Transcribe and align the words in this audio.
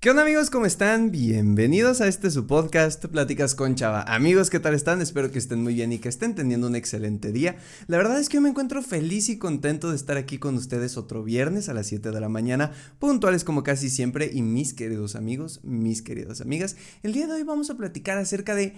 ¿Qué 0.00 0.08
onda 0.08 0.22
amigos? 0.22 0.48
¿Cómo 0.48 0.64
están? 0.64 1.10
Bienvenidos 1.10 2.00
a 2.00 2.08
este 2.08 2.30
su 2.30 2.46
podcast 2.46 3.04
Pláticas 3.04 3.54
con 3.54 3.74
Chava. 3.74 4.00
Amigos, 4.00 4.48
¿qué 4.48 4.58
tal 4.58 4.72
están? 4.72 5.02
Espero 5.02 5.30
que 5.30 5.38
estén 5.38 5.62
muy 5.62 5.74
bien 5.74 5.92
y 5.92 5.98
que 5.98 6.08
estén 6.08 6.34
teniendo 6.34 6.68
un 6.68 6.74
excelente 6.74 7.32
día. 7.32 7.56
La 7.86 7.98
verdad 7.98 8.18
es 8.18 8.30
que 8.30 8.38
yo 8.38 8.40
me 8.40 8.48
encuentro 8.48 8.80
feliz 8.82 9.28
y 9.28 9.36
contento 9.36 9.90
de 9.90 9.96
estar 9.96 10.16
aquí 10.16 10.38
con 10.38 10.54
ustedes 10.54 10.96
otro 10.96 11.22
viernes 11.22 11.68
a 11.68 11.74
las 11.74 11.86
7 11.88 12.12
de 12.12 12.18
la 12.18 12.30
mañana, 12.30 12.72
puntuales 12.98 13.44
como 13.44 13.62
casi 13.62 13.90
siempre 13.90 14.30
y 14.32 14.40
mis 14.40 14.72
queridos 14.72 15.16
amigos, 15.16 15.60
mis 15.64 16.00
queridas 16.00 16.40
amigas. 16.40 16.76
El 17.02 17.12
día 17.12 17.26
de 17.26 17.34
hoy 17.34 17.42
vamos 17.42 17.68
a 17.68 17.76
platicar 17.76 18.16
acerca 18.16 18.54
de 18.54 18.72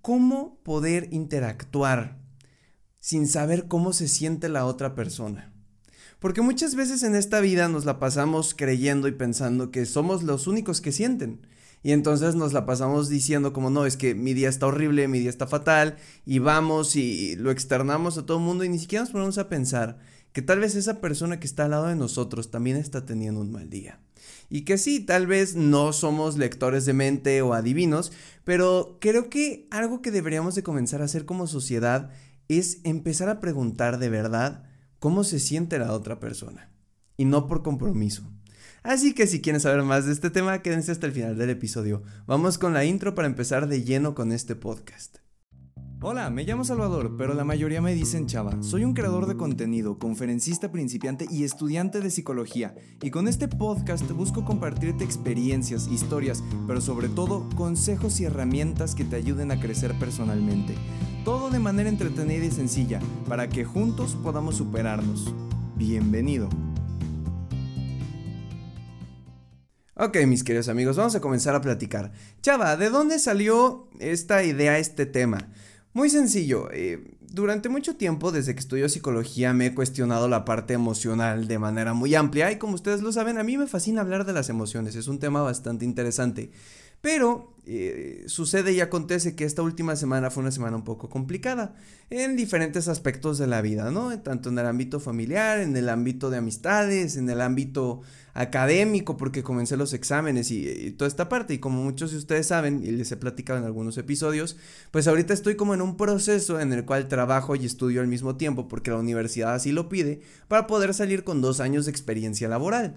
cómo 0.00 0.60
poder 0.62 1.08
interactuar 1.10 2.20
sin 3.00 3.26
saber 3.26 3.66
cómo 3.66 3.92
se 3.92 4.06
siente 4.06 4.48
la 4.48 4.64
otra 4.64 4.94
persona. 4.94 5.57
Porque 6.18 6.42
muchas 6.42 6.74
veces 6.74 7.02
en 7.02 7.14
esta 7.14 7.40
vida 7.40 7.68
nos 7.68 7.84
la 7.84 7.98
pasamos 7.98 8.54
creyendo 8.56 9.06
y 9.06 9.12
pensando 9.12 9.70
que 9.70 9.86
somos 9.86 10.24
los 10.24 10.46
únicos 10.46 10.80
que 10.80 10.92
sienten. 10.92 11.40
Y 11.82 11.92
entonces 11.92 12.34
nos 12.34 12.52
la 12.52 12.66
pasamos 12.66 13.08
diciendo 13.08 13.52
como 13.52 13.70
no, 13.70 13.86
es 13.86 13.96
que 13.96 14.14
mi 14.14 14.34
día 14.34 14.48
está 14.48 14.66
horrible, 14.66 15.06
mi 15.06 15.20
día 15.20 15.30
está 15.30 15.46
fatal, 15.46 15.96
y 16.26 16.40
vamos 16.40 16.96
y 16.96 17.36
lo 17.36 17.52
externamos 17.52 18.18
a 18.18 18.26
todo 18.26 18.38
el 18.38 18.44
mundo 18.44 18.64
y 18.64 18.68
ni 18.68 18.80
siquiera 18.80 19.04
nos 19.04 19.12
ponemos 19.12 19.38
a 19.38 19.48
pensar 19.48 19.98
que 20.32 20.42
tal 20.42 20.58
vez 20.58 20.74
esa 20.74 21.00
persona 21.00 21.38
que 21.38 21.46
está 21.46 21.64
al 21.64 21.70
lado 21.70 21.86
de 21.86 21.96
nosotros 21.96 22.50
también 22.50 22.76
está 22.76 23.06
teniendo 23.06 23.40
un 23.40 23.52
mal 23.52 23.70
día. 23.70 24.00
Y 24.50 24.62
que 24.62 24.76
sí, 24.76 25.00
tal 25.00 25.26
vez 25.26 25.54
no 25.54 25.92
somos 25.92 26.36
lectores 26.36 26.84
de 26.84 26.94
mente 26.94 27.42
o 27.42 27.54
adivinos, 27.54 28.12
pero 28.44 28.98
creo 29.00 29.30
que 29.30 29.68
algo 29.70 30.02
que 30.02 30.10
deberíamos 30.10 30.54
de 30.54 30.62
comenzar 30.62 31.00
a 31.00 31.04
hacer 31.04 31.26
como 31.26 31.46
sociedad 31.46 32.10
es 32.48 32.78
empezar 32.82 33.28
a 33.28 33.40
preguntar 33.40 33.98
de 33.98 34.08
verdad 34.08 34.67
cómo 34.98 35.24
se 35.24 35.38
siente 35.38 35.78
la 35.78 35.92
otra 35.92 36.20
persona 36.20 36.70
y 37.16 37.24
no 37.24 37.46
por 37.46 37.62
compromiso. 37.62 38.22
Así 38.82 39.14
que 39.14 39.26
si 39.26 39.40
quieren 39.40 39.60
saber 39.60 39.82
más 39.82 40.06
de 40.06 40.12
este 40.12 40.30
tema, 40.30 40.62
quédense 40.62 40.92
hasta 40.92 41.06
el 41.06 41.12
final 41.12 41.36
del 41.36 41.50
episodio. 41.50 42.02
Vamos 42.26 42.58
con 42.58 42.72
la 42.72 42.84
intro 42.84 43.14
para 43.14 43.28
empezar 43.28 43.68
de 43.68 43.82
lleno 43.82 44.14
con 44.14 44.32
este 44.32 44.54
podcast. 44.54 45.18
Hola, 46.00 46.30
me 46.30 46.44
llamo 46.44 46.62
Salvador, 46.62 47.16
pero 47.18 47.34
la 47.34 47.42
mayoría 47.42 47.82
me 47.82 47.92
dicen 47.92 48.28
Chava. 48.28 48.62
Soy 48.62 48.84
un 48.84 48.94
creador 48.94 49.26
de 49.26 49.36
contenido, 49.36 49.98
conferencista 49.98 50.70
principiante 50.70 51.26
y 51.28 51.42
estudiante 51.42 52.00
de 52.00 52.10
psicología. 52.10 52.76
Y 53.02 53.10
con 53.10 53.26
este 53.26 53.48
podcast 53.48 54.08
busco 54.12 54.44
compartirte 54.44 55.02
experiencias, 55.02 55.88
historias, 55.88 56.44
pero 56.68 56.80
sobre 56.80 57.08
todo 57.08 57.48
consejos 57.56 58.20
y 58.20 58.26
herramientas 58.26 58.94
que 58.94 59.04
te 59.04 59.16
ayuden 59.16 59.50
a 59.50 59.58
crecer 59.58 59.92
personalmente. 59.98 60.76
Todo 61.24 61.50
de 61.50 61.58
manera 61.58 61.88
entretenida 61.88 62.44
y 62.44 62.50
sencilla, 62.50 63.00
para 63.28 63.48
que 63.48 63.64
juntos 63.64 64.16
podamos 64.22 64.56
superarnos. 64.56 65.32
Bienvenido. 65.76 66.48
Ok, 69.94 70.18
mis 70.26 70.44
queridos 70.44 70.68
amigos, 70.68 70.96
vamos 70.96 71.14
a 71.16 71.20
comenzar 71.20 71.54
a 71.54 71.60
platicar. 71.60 72.12
Chava, 72.40 72.76
¿de 72.76 72.88
dónde 72.88 73.18
salió 73.18 73.88
esta 73.98 74.44
idea, 74.44 74.78
este 74.78 75.06
tema? 75.06 75.50
Muy 75.92 76.08
sencillo, 76.08 76.70
eh, 76.70 77.18
durante 77.20 77.68
mucho 77.68 77.96
tiempo, 77.96 78.32
desde 78.32 78.54
que 78.54 78.60
estudio 78.60 78.88
psicología, 78.88 79.52
me 79.52 79.66
he 79.66 79.74
cuestionado 79.74 80.28
la 80.28 80.44
parte 80.44 80.74
emocional 80.74 81.46
de 81.48 81.58
manera 81.58 81.94
muy 81.94 82.14
amplia 82.14 82.50
y 82.52 82.56
como 82.58 82.74
ustedes 82.74 83.02
lo 83.02 83.12
saben, 83.12 83.38
a 83.38 83.42
mí 83.42 83.58
me 83.58 83.66
fascina 83.66 84.00
hablar 84.00 84.24
de 84.24 84.32
las 84.32 84.48
emociones, 84.48 84.96
es 84.96 85.08
un 85.08 85.18
tema 85.18 85.42
bastante 85.42 85.84
interesante. 85.84 86.52
Pero 87.00 87.54
eh, 87.70 88.24
sucede 88.28 88.72
y 88.72 88.80
acontece 88.80 89.36
que 89.36 89.44
esta 89.44 89.60
última 89.60 89.94
semana 89.94 90.30
fue 90.30 90.40
una 90.42 90.50
semana 90.50 90.74
un 90.74 90.84
poco 90.84 91.10
complicada 91.10 91.74
en 92.08 92.34
diferentes 92.34 92.88
aspectos 92.88 93.36
de 93.36 93.46
la 93.46 93.60
vida, 93.60 93.90
¿no? 93.90 94.18
Tanto 94.20 94.48
en 94.48 94.58
el 94.58 94.64
ámbito 94.64 95.00
familiar, 95.00 95.60
en 95.60 95.76
el 95.76 95.90
ámbito 95.90 96.30
de 96.30 96.38
amistades, 96.38 97.18
en 97.18 97.28
el 97.28 97.42
ámbito 97.42 98.00
académico, 98.32 99.18
porque 99.18 99.42
comencé 99.42 99.76
los 99.76 99.92
exámenes 99.92 100.50
y, 100.50 100.92
toda 100.92 101.08
esta 101.08 101.28
parte. 101.28 101.52
Y 101.52 101.58
como 101.58 101.82
muchos 101.82 102.12
de 102.12 102.16
ustedes 102.16 102.46
saben, 102.46 102.82
y 102.82 102.90
les 102.90 103.12
he 103.12 103.18
platicado 103.18 103.58
en 103.58 103.66
algunos 103.66 103.98
episodios, 103.98 104.56
pues 104.90 105.06
ahorita 105.06 105.34
estoy 105.34 105.54
como 105.54 105.74
en 105.74 105.82
un 105.82 105.98
proceso 105.98 106.60
en 106.60 106.72
el 106.72 106.86
cual 106.86 107.06
trabajo 107.06 107.54
y 107.54 107.66
estudio 107.66 108.00
al 108.00 108.08
mismo 108.08 108.36
tiempo, 108.36 108.66
porque 108.66 108.92
la 108.92 108.96
universidad 108.96 109.54
así 109.54 109.72
lo 109.72 109.90
pide, 109.90 110.22
para 110.48 110.66
poder 110.66 110.94
salir 110.94 111.22
con 111.22 111.42
dos 111.42 111.60
años 111.60 111.84
de 111.84 111.90
experiencia 111.90 112.48
laboral. 112.48 112.96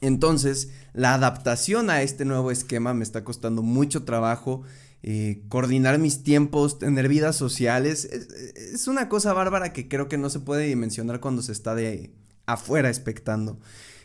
Entonces, 0.00 0.70
la 0.92 1.14
adaptación 1.14 1.90
a 1.90 2.02
este 2.02 2.24
nuevo 2.24 2.50
esquema 2.50 2.94
me 2.94 3.02
está 3.02 3.24
costando 3.24 3.62
mucho 3.62 4.04
trabajo. 4.04 4.62
Eh, 5.02 5.44
coordinar 5.48 5.98
mis 5.98 6.24
tiempos, 6.24 6.78
tener 6.80 7.08
vidas 7.08 7.36
sociales, 7.36 8.06
es, 8.06 8.88
una 8.88 9.08
cosa 9.08 9.32
bárbara 9.32 9.72
que 9.72 9.88
creo 9.88 10.08
que 10.08 10.18
no 10.18 10.30
se 10.30 10.40
puede 10.40 10.66
dimensionar 10.66 11.20
cuando 11.20 11.42
se 11.42 11.52
está 11.52 11.76
de 11.76 12.12
afuera 12.46 12.88
expectando. 12.88 13.60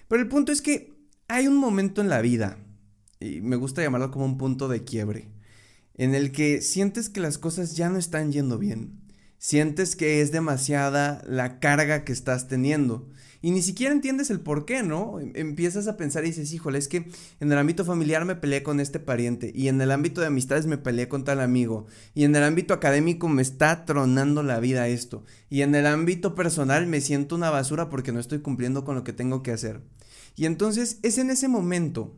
Pero 0.07 0.21
el 0.21 0.27
punto 0.27 0.51
es 0.51 0.61
que 0.61 0.93
hay 1.27 1.47
un 1.47 1.55
momento 1.55 2.01
en 2.01 2.09
la 2.09 2.21
vida, 2.21 2.59
y 3.19 3.41
me 3.41 3.55
gusta 3.55 3.81
llamarlo 3.81 4.11
como 4.11 4.25
un 4.25 4.37
punto 4.37 4.67
de 4.67 4.83
quiebre, 4.83 5.31
en 5.95 6.13
el 6.13 6.31
que 6.31 6.61
sientes 6.61 7.09
que 7.09 7.19
las 7.19 7.39
cosas 7.39 7.75
ya 7.75 7.89
no 7.89 7.97
están 7.97 8.31
yendo 8.31 8.59
bien, 8.59 9.01
sientes 9.39 9.95
que 9.95 10.21
es 10.21 10.31
demasiada 10.31 11.23
la 11.25 11.59
carga 11.59 12.03
que 12.03 12.11
estás 12.11 12.47
teniendo 12.47 13.09
y 13.41 13.51
ni 13.51 13.61
siquiera 13.61 13.93
entiendes 13.93 14.29
el 14.29 14.39
por 14.39 14.65
qué, 14.65 14.83
¿no? 14.83 15.19
Em, 15.19 15.31
empiezas 15.35 15.87
a 15.87 15.97
pensar 15.97 16.23
y 16.23 16.27
dices, 16.27 16.53
híjole, 16.53 16.77
es 16.77 16.87
que 16.87 17.07
en 17.39 17.51
el 17.51 17.57
ámbito 17.57 17.85
familiar 17.85 18.25
me 18.25 18.35
peleé 18.35 18.63
con 18.63 18.79
este 18.79 18.99
pariente 18.99 19.51
y 19.55 19.67
en 19.67 19.81
el 19.81 19.91
ámbito 19.91 20.21
de 20.21 20.27
amistades 20.27 20.65
me 20.65 20.77
peleé 20.77 21.07
con 21.07 21.23
tal 21.23 21.39
amigo 21.39 21.87
y 22.13 22.23
en 22.23 22.35
el 22.35 22.43
ámbito 22.43 22.73
académico 22.73 23.27
me 23.27 23.41
está 23.41 23.85
tronando 23.85 24.43
la 24.43 24.59
vida 24.59 24.87
esto 24.87 25.23
y 25.49 25.61
en 25.61 25.75
el 25.75 25.87
ámbito 25.87 26.35
personal 26.35 26.87
me 26.87 27.01
siento 27.01 27.35
una 27.35 27.49
basura 27.49 27.89
porque 27.89 28.11
no 28.11 28.19
estoy 28.19 28.39
cumpliendo 28.39 28.83
con 28.85 28.95
lo 28.95 29.03
que 29.03 29.13
tengo 29.13 29.43
que 29.43 29.51
hacer. 29.51 29.81
Y 30.35 30.45
entonces 30.45 30.99
es 31.01 31.17
en 31.17 31.29
ese 31.29 31.47
momento 31.47 32.15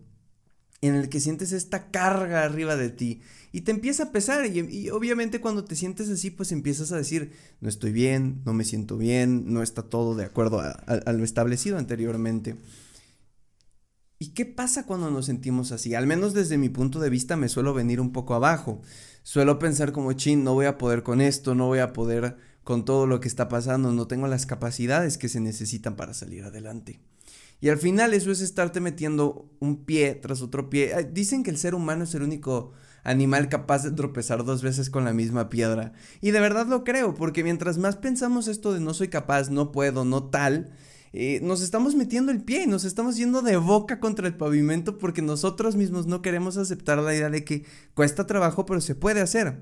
en 0.87 0.95
el 0.95 1.07
que 1.07 1.21
sientes 1.21 1.53
esta 1.53 1.89
carga 1.91 2.43
arriba 2.43 2.75
de 2.75 2.89
ti 2.89 3.21
y 3.53 3.61
te 3.61 3.71
empieza 3.71 4.03
a 4.03 4.11
pesar 4.11 4.45
y, 4.45 4.89
obviamente 4.89 5.39
cuando 5.39 5.63
te 5.63 5.75
sientes 5.75 6.09
así 6.09 6.29
pues 6.29 6.51
empiezas 6.51 6.91
a 6.91 6.97
decir 6.97 7.31
no 7.61 7.69
estoy 7.69 7.93
bien, 7.93 8.41
no 8.45 8.53
me 8.53 8.65
siento 8.65 8.97
bien, 8.97 9.53
no 9.53 9.63
está 9.63 9.83
todo 9.83 10.15
de 10.15 10.25
acuerdo 10.25 10.59
a, 10.59 11.11
lo 11.13 11.23
establecido 11.23 11.77
anteriormente. 11.77 12.57
¿Y 14.19 14.29
qué 14.29 14.45
pasa 14.45 14.85
cuando 14.85 15.11
nos 15.11 15.25
sentimos 15.25 15.71
así? 15.71 15.95
Al 15.95 16.07
menos 16.07 16.33
desde 16.33 16.57
mi 16.57 16.69
punto 16.69 16.99
de 16.99 17.09
vista 17.09 17.35
me 17.37 17.49
suelo 17.49 17.73
venir 17.73 17.99
un 17.99 18.11
poco 18.11 18.33
abajo. 18.33 18.81
Suelo 19.21 19.59
pensar 19.59 19.91
como, 19.91 20.13
chin, 20.13 20.43
no 20.43 20.53
voy 20.53 20.65
a 20.65 20.77
poder 20.77 21.03
con 21.03 21.19
esto, 21.21 21.55
no 21.55 21.67
voy 21.67 21.79
a 21.79 21.93
poder 21.93 22.37
con 22.63 22.85
todo 22.85 23.05
lo 23.05 23.19
que 23.19 23.27
está 23.27 23.49
pasando, 23.49 23.91
no 23.91 24.07
tengo 24.07 24.27
las 24.27 24.45
capacidades 24.45 25.17
que 25.17 25.29
se 25.29 25.41
necesitan 25.41 25.95
para 25.95 26.13
salir 26.13 26.45
adelante. 26.45 27.01
Y 27.63 27.69
al 27.69 27.77
final 27.77 28.13
eso 28.13 28.29
es 28.29 28.41
estarte 28.41 28.81
metiendo 28.81 29.49
un 29.61 29.85
pie 29.85 30.15
tras 30.15 30.41
otro 30.41 30.69
pie. 30.69 31.09
Dicen 31.13 31.43
que 31.43 31.49
el 31.49 31.57
ser 31.57 31.75
humano 31.75 32.03
es 32.03 32.13
el 32.13 32.21
único 32.21 32.73
animal 33.05 33.47
capaz 33.47 33.83
de 33.83 33.91
tropezar 33.91 34.43
dos 34.43 34.61
veces 34.61 34.89
con 34.89 35.05
la 35.05 35.13
misma 35.13 35.47
piedra. 35.47 35.93
Y 36.19 36.31
de 36.31 36.41
verdad 36.41 36.67
lo 36.67 36.83
creo, 36.83 37.15
porque 37.15 37.41
mientras 37.41 37.77
más 37.77 37.95
pensamos 37.95 38.49
esto 38.49 38.73
de 38.73 38.81
no 38.81 38.93
soy 38.93 39.07
capaz, 39.07 39.49
no 39.49 39.71
puedo, 39.71 40.03
no 40.03 40.25
tal, 40.25 40.73
eh, 41.13 41.39
nos 41.41 41.61
estamos 41.61 41.95
metiendo 41.95 42.33
el 42.33 42.43
pie 42.43 42.63
y 42.63 42.67
nos 42.67 42.83
estamos 42.83 43.15
yendo 43.15 43.41
de 43.41 43.55
boca 43.55 44.01
contra 44.01 44.27
el 44.27 44.35
pavimento 44.35 44.97
porque 44.97 45.21
nosotros 45.21 45.77
mismos 45.77 46.05
no 46.05 46.21
queremos 46.21 46.57
aceptar 46.57 46.97
la 46.97 47.15
idea 47.15 47.29
de 47.29 47.45
que 47.45 47.63
cuesta 47.93 48.27
trabajo, 48.27 48.65
pero 48.65 48.81
se 48.81 48.95
puede 48.95 49.21
hacer. 49.21 49.61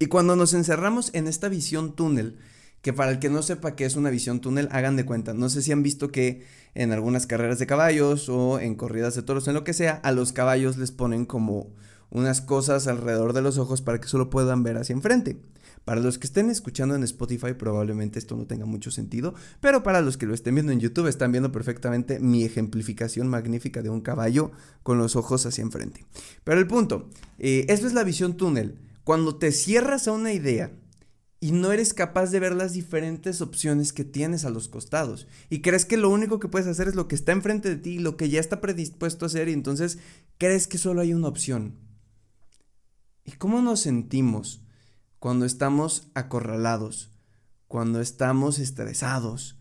Y 0.00 0.06
cuando 0.06 0.34
nos 0.34 0.52
encerramos 0.52 1.10
en 1.14 1.28
esta 1.28 1.48
visión 1.48 1.94
túnel, 1.94 2.40
que 2.84 2.92
para 2.92 3.10
el 3.10 3.18
que 3.18 3.30
no 3.30 3.40
sepa 3.42 3.76
qué 3.76 3.86
es 3.86 3.96
una 3.96 4.10
visión 4.10 4.40
túnel, 4.40 4.68
hagan 4.70 4.94
de 4.94 5.06
cuenta. 5.06 5.32
No 5.32 5.48
sé 5.48 5.62
si 5.62 5.72
han 5.72 5.82
visto 5.82 6.12
que 6.12 6.44
en 6.74 6.92
algunas 6.92 7.26
carreras 7.26 7.58
de 7.58 7.66
caballos 7.66 8.28
o 8.28 8.60
en 8.60 8.74
corridas 8.74 9.14
de 9.14 9.22
toros, 9.22 9.48
en 9.48 9.54
lo 9.54 9.64
que 9.64 9.72
sea, 9.72 9.94
a 10.04 10.12
los 10.12 10.34
caballos 10.34 10.76
les 10.76 10.90
ponen 10.90 11.24
como 11.24 11.72
unas 12.10 12.42
cosas 12.42 12.86
alrededor 12.86 13.32
de 13.32 13.40
los 13.40 13.56
ojos 13.56 13.80
para 13.80 14.02
que 14.02 14.06
solo 14.06 14.28
puedan 14.28 14.62
ver 14.62 14.76
hacia 14.76 14.92
enfrente. 14.92 15.38
Para 15.86 16.02
los 16.02 16.18
que 16.18 16.26
estén 16.26 16.50
escuchando 16.50 16.94
en 16.94 17.04
Spotify 17.04 17.54
probablemente 17.54 18.18
esto 18.18 18.36
no 18.36 18.44
tenga 18.44 18.66
mucho 18.66 18.90
sentido, 18.90 19.32
pero 19.62 19.82
para 19.82 20.02
los 20.02 20.18
que 20.18 20.26
lo 20.26 20.34
estén 20.34 20.54
viendo 20.54 20.70
en 20.70 20.80
YouTube 20.80 21.06
están 21.06 21.32
viendo 21.32 21.52
perfectamente 21.52 22.20
mi 22.20 22.44
ejemplificación 22.44 23.28
magnífica 23.28 23.80
de 23.80 23.88
un 23.88 24.02
caballo 24.02 24.52
con 24.82 24.98
los 24.98 25.16
ojos 25.16 25.46
hacia 25.46 25.62
enfrente. 25.62 26.04
Pero 26.44 26.60
el 26.60 26.66
punto, 26.66 27.08
eh, 27.38 27.64
esto 27.70 27.86
es 27.86 27.94
la 27.94 28.04
visión 28.04 28.36
túnel. 28.36 28.76
Cuando 29.04 29.36
te 29.36 29.52
cierras 29.52 30.06
a 30.06 30.12
una 30.12 30.34
idea 30.34 30.70
y 31.40 31.52
no 31.52 31.72
eres 31.72 31.92
capaz 31.92 32.30
de 32.30 32.40
ver 32.40 32.54
las 32.54 32.72
diferentes 32.72 33.40
opciones 33.40 33.92
que 33.92 34.04
tienes 34.04 34.44
a 34.44 34.50
los 34.50 34.68
costados. 34.68 35.26
Y 35.50 35.60
crees 35.60 35.84
que 35.84 35.96
lo 35.96 36.08
único 36.08 36.40
que 36.40 36.48
puedes 36.48 36.66
hacer 36.66 36.88
es 36.88 36.94
lo 36.94 37.06
que 37.06 37.14
está 37.14 37.32
enfrente 37.32 37.68
de 37.68 37.76
ti, 37.76 37.98
lo 37.98 38.16
que 38.16 38.30
ya 38.30 38.40
está 38.40 38.60
predispuesto 38.60 39.24
a 39.24 39.28
hacer, 39.28 39.48
y 39.48 39.52
entonces 39.52 39.98
crees 40.38 40.66
que 40.66 40.78
solo 40.78 41.02
hay 41.02 41.12
una 41.12 41.28
opción. 41.28 41.76
¿Y 43.24 43.32
cómo 43.32 43.60
nos 43.62 43.80
sentimos 43.80 44.62
cuando 45.18 45.44
estamos 45.44 46.08
acorralados, 46.14 47.10
cuando 47.68 48.00
estamos 48.00 48.58
estresados, 48.58 49.58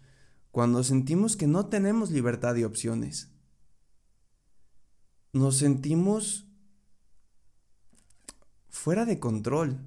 cuando 0.52 0.84
sentimos 0.84 1.36
que 1.36 1.48
no 1.48 1.68
tenemos 1.68 2.12
libertad 2.12 2.56
de 2.56 2.66
opciones? 2.66 3.30
Nos 5.34 5.58
sentimos 5.58 6.48
fuera 8.70 9.06
de 9.06 9.20
control 9.20 9.80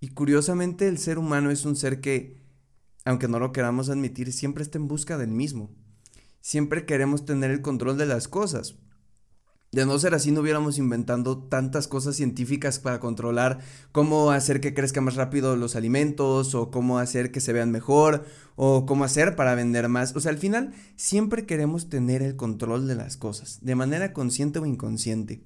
y 0.00 0.08
curiosamente 0.08 0.88
el 0.88 0.98
ser 0.98 1.18
humano 1.18 1.50
es 1.50 1.66
un 1.66 1.76
ser 1.76 2.00
que, 2.00 2.40
aunque 3.04 3.28
no 3.28 3.38
lo 3.38 3.52
queramos 3.52 3.90
admitir, 3.90 4.32
siempre 4.32 4.62
está 4.62 4.78
en 4.78 4.88
busca 4.88 5.18
del 5.18 5.30
mismo. 5.30 5.70
Siempre 6.40 6.86
queremos 6.86 7.26
tener 7.26 7.50
el 7.50 7.60
control 7.60 7.98
de 7.98 8.06
las 8.06 8.26
cosas. 8.26 8.76
De 9.72 9.86
no 9.86 9.98
ser 9.98 10.14
así, 10.14 10.32
no 10.32 10.40
hubiéramos 10.40 10.78
inventando 10.78 11.44
tantas 11.44 11.86
cosas 11.86 12.16
científicas 12.16 12.80
para 12.80 12.98
controlar 12.98 13.60
cómo 13.92 14.32
hacer 14.32 14.60
que 14.60 14.74
crezcan 14.74 15.04
más 15.04 15.14
rápido 15.14 15.54
los 15.54 15.76
alimentos, 15.76 16.54
o 16.56 16.70
cómo 16.70 16.98
hacer 16.98 17.30
que 17.30 17.40
se 17.40 17.52
vean 17.52 17.70
mejor, 17.70 18.24
o 18.56 18.84
cómo 18.86 19.04
hacer 19.04 19.36
para 19.36 19.54
vender 19.54 19.88
más. 19.88 20.16
O 20.16 20.20
sea, 20.20 20.32
al 20.32 20.38
final 20.38 20.72
siempre 20.96 21.46
queremos 21.46 21.88
tener 21.88 22.22
el 22.22 22.36
control 22.36 22.88
de 22.88 22.96
las 22.96 23.16
cosas, 23.16 23.58
de 23.60 23.76
manera 23.76 24.12
consciente 24.12 24.58
o 24.58 24.66
inconsciente. 24.66 25.44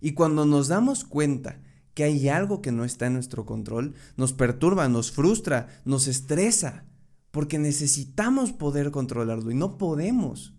Y 0.00 0.12
cuando 0.12 0.46
nos 0.46 0.68
damos 0.68 1.04
cuenta 1.04 1.60
que 1.96 2.04
hay 2.04 2.28
algo 2.28 2.62
que 2.62 2.70
no 2.70 2.84
está 2.84 3.08
en 3.08 3.14
nuestro 3.14 3.44
control, 3.44 3.94
nos 4.16 4.32
perturba, 4.32 4.88
nos 4.88 5.10
frustra, 5.10 5.80
nos 5.84 6.06
estresa, 6.06 6.84
porque 7.32 7.58
necesitamos 7.58 8.52
poder 8.52 8.92
controlarlo 8.92 9.50
y 9.50 9.54
no 9.56 9.78
podemos. 9.78 10.54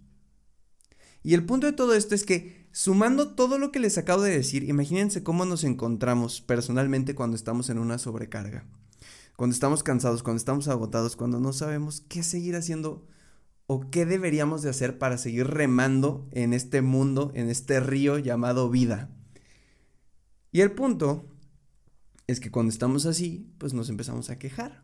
Y 1.24 1.34
el 1.34 1.46
punto 1.46 1.68
de 1.68 1.74
todo 1.74 1.94
esto 1.94 2.14
es 2.14 2.26
que 2.26 2.58
Sumando 2.78 3.30
todo 3.30 3.58
lo 3.58 3.72
que 3.72 3.80
les 3.80 3.98
acabo 3.98 4.22
de 4.22 4.30
decir, 4.30 4.70
imagínense 4.70 5.24
cómo 5.24 5.46
nos 5.46 5.64
encontramos 5.64 6.42
personalmente 6.42 7.16
cuando 7.16 7.36
estamos 7.36 7.72
en 7.72 7.80
una 7.80 7.98
sobrecarga. 7.98 8.66
Cuando 9.36 9.56
estamos 9.56 9.82
cansados, 9.82 10.22
cuando 10.22 10.38
estamos 10.38 10.68
agotados, 10.68 11.16
cuando 11.16 11.40
no 11.40 11.54
sabemos 11.54 12.02
qué 12.08 12.22
seguir 12.22 12.56
haciendo 12.56 13.08
o 13.66 13.90
qué 13.90 14.06
deberíamos 14.06 14.62
de 14.62 14.70
hacer 14.70 15.00
para 15.00 15.18
seguir 15.18 15.48
remando 15.48 16.28
en 16.34 16.54
este 16.54 16.84
mundo, 16.84 17.32
en 17.34 17.50
este 17.50 17.80
río 17.80 18.20
llamado 18.20 18.70
vida. 18.70 19.10
Y 20.52 20.62
el 20.62 20.72
punto 20.72 21.26
es 22.28 22.40
que 22.40 22.52
cuando 22.52 22.72
estamos 22.72 23.06
así, 23.06 23.52
pues 23.58 23.74
nos 23.74 23.90
empezamos 23.90 24.30
a 24.30 24.40
quejar. 24.40 24.84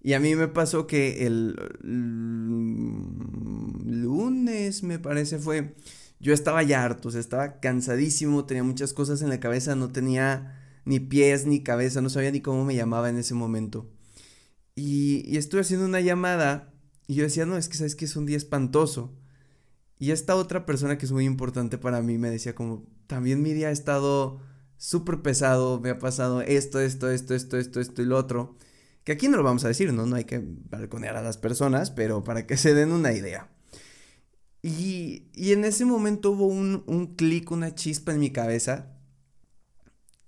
Y 0.00 0.12
a 0.12 0.20
mí 0.20 0.34
me 0.36 0.48
pasó 0.48 0.86
que 0.86 1.26
el 1.26 1.56
lunes, 3.84 4.82
me 4.82 4.98
parece, 4.98 5.38
fue 5.38 5.74
yo 6.24 6.32
estaba 6.32 6.62
ya 6.62 6.82
harto, 6.82 7.08
o 7.08 7.10
sea, 7.10 7.20
estaba 7.20 7.60
cansadísimo, 7.60 8.46
tenía 8.46 8.64
muchas 8.64 8.94
cosas 8.94 9.20
en 9.20 9.28
la 9.28 9.40
cabeza, 9.40 9.74
no 9.74 9.92
tenía 9.92 10.58
ni 10.86 10.98
pies 10.98 11.44
ni 11.44 11.62
cabeza, 11.62 12.00
no 12.00 12.08
sabía 12.08 12.30
ni 12.30 12.40
cómo 12.40 12.64
me 12.64 12.74
llamaba 12.74 13.10
en 13.10 13.18
ese 13.18 13.34
momento. 13.34 13.90
Y, 14.74 15.36
estuve 15.36 15.60
haciendo 15.60 15.84
una 15.84 16.00
llamada 16.00 16.72
y 17.06 17.14
yo 17.16 17.24
decía, 17.24 17.44
no, 17.44 17.58
es 17.58 17.68
que 17.68 17.76
sabes 17.76 17.94
que 17.94 18.06
es 18.06 18.16
un 18.16 18.24
día 18.24 18.38
espantoso. 18.38 19.14
Y 19.98 20.12
esta 20.12 20.34
otra 20.34 20.64
persona 20.64 20.96
que 20.96 21.04
es 21.04 21.12
muy 21.12 21.26
importante 21.26 21.76
para 21.76 22.00
mí 22.00 22.16
me 22.16 22.30
decía 22.30 22.54
como, 22.54 22.86
también 23.06 23.42
mi 23.42 23.52
día 23.52 23.68
ha 23.68 23.72
estado 23.72 24.40
súper 24.76 25.22
pesado, 25.22 25.80
me 25.80 25.90
ha 25.90 25.98
pasado 25.98 26.42
esto, 26.42 26.80
esto, 26.80 27.10
esto, 27.10 27.34
esto, 27.34 27.58
esto, 27.58 27.80
esto 27.80 28.02
y 28.02 28.04
lo 28.04 28.16
otro. 28.16 28.56
Que 29.04 29.12
aquí 29.12 29.28
no 29.28 29.36
lo 29.36 29.42
vamos 29.42 29.64
a 29.64 29.68
decir, 29.68 29.92
¿no? 29.92 30.06
No 30.06 30.16
hay 30.16 30.24
que 30.24 30.42
balconear 30.70 31.16
a 31.16 31.22
las 31.22 31.38
personas, 31.38 31.90
pero 31.90 32.24
para 32.24 32.46
que 32.46 32.56
se 32.58 32.74
den 32.74 32.92
una 32.92 33.12
idea. 33.12 33.50
Y, 34.62 35.24
en 35.34 35.64
ese 35.64 35.84
momento 35.84 36.30
hubo 36.30 36.46
un, 36.46 36.84
un 36.86 37.14
clic, 37.16 37.50
una 37.50 37.74
chispa 37.74 38.12
en 38.12 38.20
mi 38.20 38.30
cabeza 38.30 38.96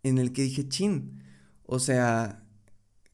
en 0.02 0.19
el 0.19 0.32
que 0.32 0.43
dije, 0.43 0.69
chin, 0.69 1.22
o 1.64 1.78
sea, 1.78 2.44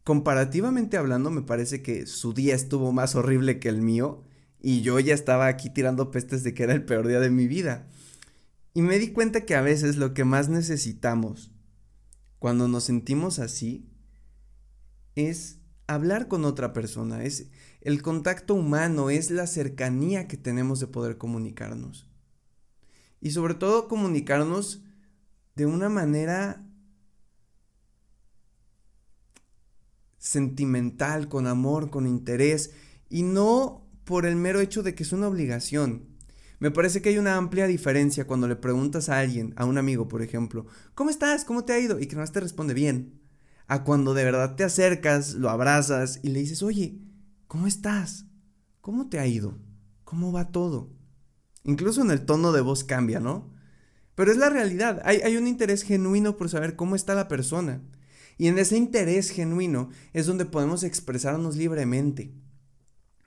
comparativamente 0.04 0.96
hablando, 0.96 1.30
me 1.30 1.42
parece 1.42 1.82
que 1.82 2.06
su 2.06 2.34
día 2.34 2.54
estuvo 2.54 2.92
más 2.92 3.14
horrible 3.14 3.58
que 3.60 3.68
el 3.68 3.80
mío 3.82 4.24
y 4.60 4.82
yo 4.82 4.98
ya 5.00 5.14
estaba 5.14 5.46
aquí 5.46 5.70
tirando 5.70 6.10
pestes 6.10 6.42
de 6.44 6.54
que 6.54 6.64
era 6.64 6.72
el 6.72 6.84
peor 6.84 7.06
día 7.08 7.20
de 7.20 7.30
mi 7.30 7.46
vida. 7.46 7.88
Y 8.74 8.82
me 8.82 8.98
di 8.98 9.12
cuenta 9.12 9.44
que 9.44 9.54
a 9.54 9.60
veces 9.60 9.96
lo 9.96 10.14
que 10.14 10.24
más 10.24 10.48
necesitamos 10.48 11.52
cuando 12.38 12.68
nos 12.68 12.84
sentimos 12.84 13.38
así 13.38 13.88
es 15.14 15.58
hablar 15.86 16.28
con 16.28 16.44
otra 16.44 16.72
persona, 16.72 17.22
es 17.24 17.48
el 17.80 18.02
contacto 18.02 18.54
humano, 18.54 19.10
es 19.10 19.30
la 19.30 19.46
cercanía 19.46 20.26
que 20.26 20.36
tenemos 20.36 20.80
de 20.80 20.86
poder 20.86 21.18
comunicarnos. 21.18 22.08
Y 23.20 23.30
sobre 23.30 23.54
todo 23.54 23.88
comunicarnos 23.88 24.82
de 25.54 25.66
una 25.66 25.88
manera 25.88 26.66
sentimental, 30.18 31.28
con 31.28 31.46
amor, 31.46 31.90
con 31.90 32.06
interés, 32.06 32.72
y 33.08 33.22
no 33.22 33.86
por 34.04 34.24
el 34.24 34.36
mero 34.36 34.60
hecho 34.60 34.82
de 34.82 34.94
que 34.94 35.02
es 35.02 35.12
una 35.12 35.28
obligación. 35.28 36.11
Me 36.62 36.70
parece 36.70 37.02
que 37.02 37.08
hay 37.08 37.18
una 37.18 37.34
amplia 37.34 37.66
diferencia 37.66 38.24
cuando 38.24 38.46
le 38.46 38.54
preguntas 38.54 39.08
a 39.08 39.18
alguien, 39.18 39.52
a 39.56 39.64
un 39.64 39.78
amigo, 39.78 40.06
por 40.06 40.22
ejemplo, 40.22 40.64
¿cómo 40.94 41.10
estás? 41.10 41.44
¿Cómo 41.44 41.64
te 41.64 41.72
ha 41.72 41.80
ido? 41.80 41.98
Y 41.98 42.06
que 42.06 42.14
no 42.14 42.24
te 42.24 42.38
responde 42.38 42.72
bien 42.72 43.20
a 43.66 43.82
cuando 43.82 44.14
de 44.14 44.22
verdad 44.22 44.54
te 44.54 44.62
acercas, 44.62 45.34
lo 45.34 45.50
abrazas 45.50 46.20
y 46.22 46.28
le 46.28 46.38
dices, 46.38 46.62
oye, 46.62 47.00
¿cómo 47.48 47.66
estás? 47.66 48.26
¿Cómo 48.80 49.08
te 49.08 49.18
ha 49.18 49.26
ido? 49.26 49.58
¿Cómo 50.04 50.30
va 50.30 50.52
todo? 50.52 50.92
Incluso 51.64 52.00
en 52.00 52.12
el 52.12 52.24
tono 52.24 52.52
de 52.52 52.60
voz 52.60 52.84
cambia, 52.84 53.18
¿no? 53.18 53.52
Pero 54.14 54.30
es 54.30 54.36
la 54.36 54.48
realidad, 54.48 55.02
hay, 55.04 55.16
hay 55.16 55.36
un 55.36 55.48
interés 55.48 55.82
genuino 55.82 56.36
por 56.36 56.48
saber 56.48 56.76
cómo 56.76 56.94
está 56.94 57.16
la 57.16 57.26
persona. 57.26 57.82
Y 58.38 58.46
en 58.46 58.60
ese 58.60 58.76
interés 58.76 59.30
genuino 59.30 59.88
es 60.12 60.26
donde 60.26 60.44
podemos 60.44 60.84
expresarnos 60.84 61.56
libremente. 61.56 62.32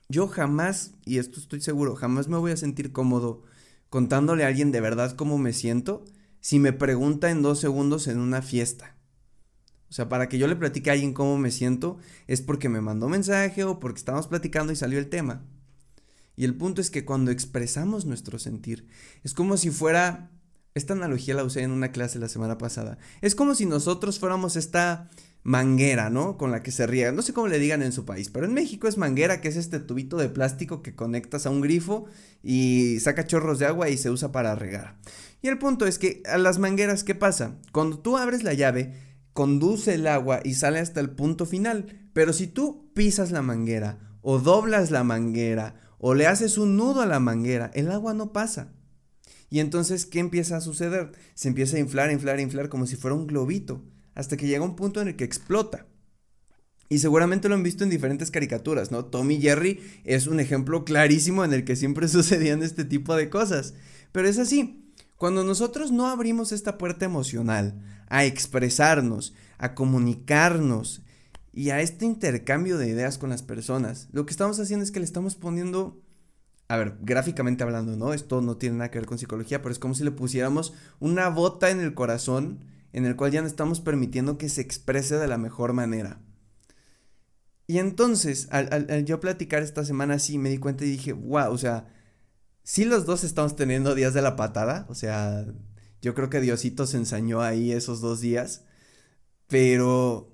Yo 0.08 0.28
jamás, 0.28 0.94
y 1.06 1.18
esto 1.18 1.40
estoy 1.40 1.62
seguro, 1.62 1.96
jamás 1.96 2.28
me 2.28 2.38
voy 2.38 2.52
a 2.52 2.58
sentir 2.58 2.92
cómodo 2.92 3.44
contándole 3.90 4.44
a 4.44 4.48
alguien 4.48 4.72
de 4.72 4.82
verdad 4.82 5.16
cómo 5.16 5.38
me 5.38 5.54
siento 5.54 6.06
si 6.42 6.60
me 6.60 6.74
pregunta 6.74 7.32
en 7.32 7.42
dos 7.42 7.60
segundos 7.60 8.08
en 8.08 8.20
una 8.20 8.42
fiesta. 8.42 8.96
O 9.90 9.94
sea, 9.94 10.10
para 10.10 10.30
que 10.30 10.38
yo 10.38 10.48
le 10.48 10.56
platique 10.56 10.90
a 10.90 10.94
alguien 10.94 11.14
cómo 11.14 11.38
me 11.38 11.50
siento, 11.50 11.98
es 12.28 12.42
porque 12.42 12.70
me 12.70 12.82
mandó 12.82 13.08
mensaje 13.10 13.64
o 13.64 13.80
porque 13.80 14.00
estábamos 14.00 14.28
platicando 14.28 14.74
y 14.74 14.76
salió 14.76 15.00
el 15.00 15.10
tema. 15.10 15.44
Y 16.36 16.44
el 16.44 16.56
punto 16.56 16.82
es 16.82 16.92
que 16.92 17.06
cuando 17.06 17.32
expresamos 17.32 18.06
nuestro 18.06 18.38
sentir, 18.38 18.88
es 19.24 19.34
como 19.34 19.58
si 19.58 19.72
fuera, 19.72 20.32
esta 20.74 20.94
analogía 20.94 21.34
la 21.34 21.44
usé 21.44 21.62
en 21.62 21.72
una 21.72 21.92
clase 21.92 22.20
la 22.20 22.28
semana 22.28 22.58
pasada, 22.58 22.98
es 23.22 23.36
como 23.36 23.56
si 23.56 23.66
nosotros 23.66 24.20
fuéramos 24.20 24.56
esta 24.56 25.10
manguera, 25.46 26.10
¿no? 26.10 26.38
Con 26.38 26.50
la 26.50 26.64
que 26.64 26.72
se 26.72 26.88
riega, 26.88 27.12
no 27.12 27.22
sé 27.22 27.32
cómo 27.32 27.48
le 27.48 27.60
digan 27.60 27.84
en 27.84 27.92
su 27.92 28.04
país, 28.04 28.32
pero 28.32 28.48
en 28.48 28.54
México 28.56 28.88
es 28.88 28.98
manguera, 28.98 29.42
que 29.42 29.48
es 29.48 29.58
este 29.58 29.80
tubito 29.80 30.18
de 30.18 30.28
plástico 30.28 30.82
que 30.82 30.96
conectas 30.96 31.46
a 31.46 31.52
un 31.52 31.62
grifo 31.62 32.06
y 32.42 32.98
saca 33.00 33.28
chorros 33.28 33.60
de 33.60 33.68
agua 33.68 33.90
y 33.90 33.98
se 33.98 34.10
usa 34.10 34.32
para 34.32 34.56
regar. 34.56 34.98
Y 35.44 35.48
el 35.48 35.60
punto 35.60 35.86
es 35.86 36.00
que 36.00 36.24
a 36.26 36.40
las 36.40 36.58
mangueras, 36.58 37.04
¿qué 37.04 37.14
pasa? 37.14 37.60
Cuando 37.72 38.00
tú 38.00 38.18
abres 38.18 38.42
la 38.42 38.54
llave, 38.54 38.96
conduce 39.34 39.94
el 39.94 40.08
agua 40.08 40.40
y 40.44 40.56
sale 40.56 40.80
hasta 40.80 41.00
el 41.00 41.12
punto 41.12 41.46
final. 41.46 42.10
Pero 42.14 42.34
si 42.34 42.48
tú 42.48 42.92
pisas 42.96 43.30
la 43.30 43.44
manguera 43.44 44.00
o 44.22 44.40
doblas 44.40 44.90
la 44.90 45.04
manguera 45.04 45.76
o 46.00 46.16
le 46.16 46.26
haces 46.26 46.58
un 46.58 46.76
nudo 46.76 47.02
a 47.02 47.06
la 47.06 47.20
manguera, 47.20 47.70
el 47.76 47.92
agua 47.92 48.16
no 48.16 48.34
pasa. 48.34 48.74
Y 49.52 49.60
entonces, 49.60 50.08
¿qué 50.08 50.18
empieza 50.18 50.58
a 50.58 50.62
suceder? 50.62 51.12
Se 51.36 51.50
empieza 51.50 51.78
a 51.78 51.82
inflar, 51.82 52.12
inflar, 52.12 52.40
inflar 52.40 52.68
como 52.68 52.88
si 52.88 52.96
fuera 52.96 53.16
un 53.16 53.28
globito, 53.28 53.84
hasta 54.16 54.38
que 54.38 54.48
llega 54.48 54.66
un 54.66 54.76
punto 54.76 55.02
en 55.02 55.10
el 55.10 55.16
que 55.16 55.26
explota. 55.26 55.86
Y 56.88 57.00
seguramente 57.00 57.50
lo 57.50 57.56
han 57.56 57.64
visto 57.64 57.84
en 57.84 57.90
diferentes 57.90 58.32
caricaturas, 58.32 58.92
¿no? 58.92 59.06
Tommy 59.06 59.40
Jerry 59.42 59.80
es 60.04 60.28
un 60.28 60.40
ejemplo 60.40 60.86
clarísimo 60.86 61.44
en 61.44 61.54
el 61.54 61.66
que 61.66 61.76
siempre 61.76 62.08
sucedían 62.08 62.64
este 62.64 62.86
tipo 62.86 63.16
de 63.16 63.30
cosas. 63.30 63.74
Pero 64.12 64.28
es 64.28 64.38
así, 64.38 64.94
cuando 65.18 65.44
nosotros 65.44 65.92
no 65.92 66.08
abrimos 66.08 66.52
esta 66.52 66.78
puerta 66.78 67.06
emocional 67.06 67.82
a 68.08 68.26
expresarnos, 68.26 69.34
a 69.58 69.74
comunicarnos 69.74 71.02
y 71.54 71.72
a 71.72 71.82
este 71.82 72.06
intercambio 72.06 72.78
de 72.78 72.90
ideas 72.90 73.18
con 73.18 73.30
las 73.30 73.42
personas, 73.42 74.08
lo 74.12 74.26
que 74.26 74.32
estamos 74.32 74.60
haciendo 74.60 74.84
es 74.84 74.92
que 74.92 75.00
le 75.00 75.06
estamos 75.06 75.36
poniendo, 75.36 76.02
a 76.68 76.78
ver, 76.78 76.98
gráficamente 77.02 77.64
hablando, 77.64 77.96
¿no? 77.96 78.14
Esto 78.14 78.42
no 78.42 78.58
tiene 78.58 78.78
nada 78.78 78.92
que 78.92 79.00
ver 79.00 79.08
con 79.08 79.18
psicología, 79.18 79.62
pero 79.62 79.72
es 79.72 79.80
como 79.80 79.96
si 79.96 80.04
le 80.04 80.12
pusiéramos 80.12 80.74
una 81.00 81.30
bota 81.30 81.72
en 81.72 81.80
el 81.80 81.96
corazón 81.96 82.60
en 82.96 83.06
el 83.06 83.18
cual 83.18 83.30
ya 83.30 83.42
no 83.42 83.48
estamos 83.48 83.82
permitiendo 83.82 84.38
que 84.38 84.48
se 84.48 84.62
exprese 84.62 85.18
de 85.18 85.28
la 85.28 85.38
mejor 85.38 85.74
manera. 85.74 86.22
Y 87.68 87.80
entonces, 87.80 88.48
al, 88.52 89.04
yo 89.04 89.20
platicar 89.20 89.64
esta 89.64 89.84
semana 89.84 90.14
así, 90.14 90.38
me 90.38 90.50
di 90.50 90.60
cuenta 90.60 90.86
y 90.86 90.92
dije, 90.92 91.12
wow, 91.12 91.52
o 91.52 91.58
sea, 91.58 91.94
sí 92.64 92.86
los 92.86 93.06
dos 93.06 93.26
estamos 93.26 93.58
teniendo 93.58 93.96
días 93.96 94.14
de 94.14 94.22
la 94.22 94.38
patada, 94.38 94.86
o 94.88 94.96
sea, 94.96 95.46
yo 96.02 96.16
creo 96.16 96.30
que 96.30 96.40
Diosito 96.40 96.88
se 96.88 96.96
ensañó 96.96 97.42
ahí 97.42 97.74
esos 97.74 98.00
dos 98.00 98.22
días, 98.22 98.64
pero 99.48 100.32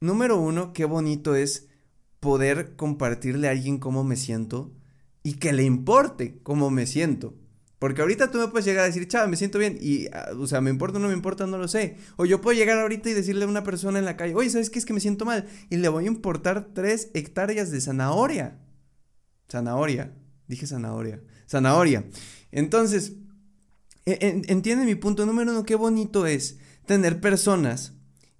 número 0.00 0.40
uno, 0.40 0.72
qué 0.72 0.86
bonito 0.86 1.34
es 1.36 1.68
poder 2.20 2.74
compartirle 2.74 3.48
a 3.48 3.50
alguien 3.50 3.76
cómo 3.76 4.02
me 4.02 4.16
siento 4.16 4.72
y 5.22 5.34
que 5.34 5.52
le 5.52 5.64
importe 5.64 6.40
cómo 6.42 6.70
me 6.70 6.86
siento. 6.86 7.34
Porque 7.84 8.00
ahorita 8.00 8.30
tú 8.30 8.38
me 8.38 8.48
puedes 8.48 8.64
llegar 8.64 8.84
a 8.84 8.86
decir, 8.86 9.06
chava, 9.08 9.26
me 9.26 9.36
siento 9.36 9.58
bien. 9.58 9.76
Y, 9.78 10.06
ah, 10.06 10.30
o 10.38 10.46
sea, 10.46 10.62
me 10.62 10.70
importa 10.70 10.96
o 10.96 11.02
no 11.02 11.08
me 11.08 11.12
importa, 11.12 11.46
no 11.46 11.58
lo 11.58 11.68
sé. 11.68 11.98
O 12.16 12.24
yo 12.24 12.40
puedo 12.40 12.56
llegar 12.56 12.78
ahorita 12.78 13.10
y 13.10 13.12
decirle 13.12 13.44
a 13.44 13.46
una 13.46 13.62
persona 13.62 13.98
en 13.98 14.06
la 14.06 14.16
calle, 14.16 14.34
oye, 14.34 14.48
¿sabes 14.48 14.70
qué 14.70 14.78
es 14.78 14.86
que 14.86 14.94
me 14.94 15.00
siento 15.00 15.26
mal? 15.26 15.44
Y 15.68 15.76
le 15.76 15.90
voy 15.90 16.04
a 16.04 16.06
importar 16.06 16.70
tres 16.72 17.10
hectáreas 17.12 17.70
de 17.70 17.82
zanahoria. 17.82 18.58
Zanahoria. 19.52 20.14
Dije 20.48 20.66
zanahoria. 20.66 21.20
Zanahoria. 21.46 22.06
Entonces, 22.52 23.16
e, 24.06 24.42
entiende 24.46 24.86
mi 24.86 24.94
punto 24.94 25.26
número 25.26 25.50
uno, 25.50 25.66
qué 25.66 25.74
bonito 25.74 26.26
es 26.26 26.56
tener 26.86 27.20
personas 27.20 27.92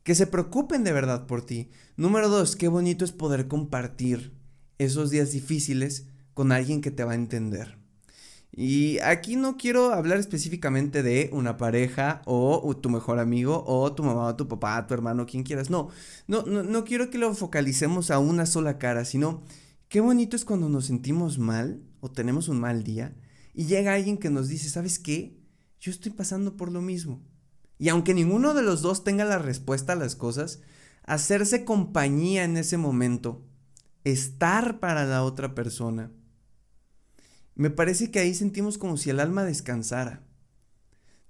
que 0.05 0.15
se 0.15 0.27
preocupen 0.27 0.85
de 0.85 0.93
verdad 0.93 1.27
por 1.27 1.45
ti. 1.45 1.69
Número 1.99 2.31
dos, 2.31 2.57
qué 2.57 2.69
bonito 2.69 3.05
es 3.05 3.13
poder 3.13 3.47
compartir 3.47 4.33
esos 4.79 5.11
días 5.11 5.33
difíciles 5.33 6.07
con 6.33 6.51
alguien 6.51 6.81
que 6.81 6.91
te 6.91 7.05
va 7.05 7.13
a 7.13 7.17
entender. 7.17 7.84
Y 8.57 8.99
aquí 9.01 9.35
no 9.35 9.57
quiero 9.57 9.93
hablar 9.93 10.19
específicamente 10.19 11.03
de 11.03 11.29
una 11.33 11.57
pareja 11.57 12.23
o 12.25 12.77
tu 12.77 12.89
mejor 12.89 13.19
amigo 13.19 13.65
o 13.67 13.93
tu 13.93 14.05
mamá, 14.05 14.37
tu 14.37 14.47
papá, 14.47 14.87
tu 14.87 14.95
hermano, 14.95 15.27
quien 15.27 15.43
quieras. 15.43 15.71
No, 15.71 15.89
no, 16.29 16.43
no, 16.43 16.63
no 16.63 16.85
quiero 16.85 17.11
que 17.11 17.19
lo 17.19 17.35
focalicemos 17.35 18.13
a 18.13 18.21
una 18.21 18.47
sola 18.47 18.79
cara, 18.79 19.05
sino 19.05 19.43
qué 19.89 20.01
bonito 20.01 20.37
es 20.37 20.45
cuando 20.45 20.69
nos 20.69 20.87
sentimos 20.87 21.39
mal 21.39 21.83
o 21.99 22.13
tenemos 22.13 22.49
un 22.49 22.61
mal 22.61 22.85
día 22.85 23.17
y 23.55 23.67
llega 23.67 23.95
alguien 23.95 24.19
que 24.19 24.31
nos 24.31 24.49
dice, 24.49 24.69
¿sabes 24.69 25.01
qué? 25.01 25.37
Yo 25.81 25.91
estoy 25.91 26.13
pasando 26.13 26.57
por 26.57 26.71
lo 26.71 26.81
mismo. 26.81 27.23
Y 27.79 27.89
aunque 27.89 28.15
ninguno 28.15 28.55
de 28.55 28.63
los 28.63 28.83
dos 28.83 29.03
tenga 29.03 29.25
la 29.25 29.39
respuesta 29.39 29.95
a 29.95 29.97
las 29.97 30.15
cosas, 30.15 30.61
hacerse 31.05 31.65
compañía 31.65 32.45
en 32.45 32.57
ese 32.57 32.77
momento, 32.77 33.45
estar 34.05 34.79
para 34.79 35.05
la 35.07 35.25
otra 35.25 35.57
persona, 35.57 36.13
me 37.55 37.71
parece 37.71 38.11
que 38.11 38.19
ahí 38.19 38.35
sentimos 38.35 38.79
como 38.79 38.97
si 38.97 39.11
el 39.11 39.21
alma 39.21 39.45
descansara. 39.45 40.23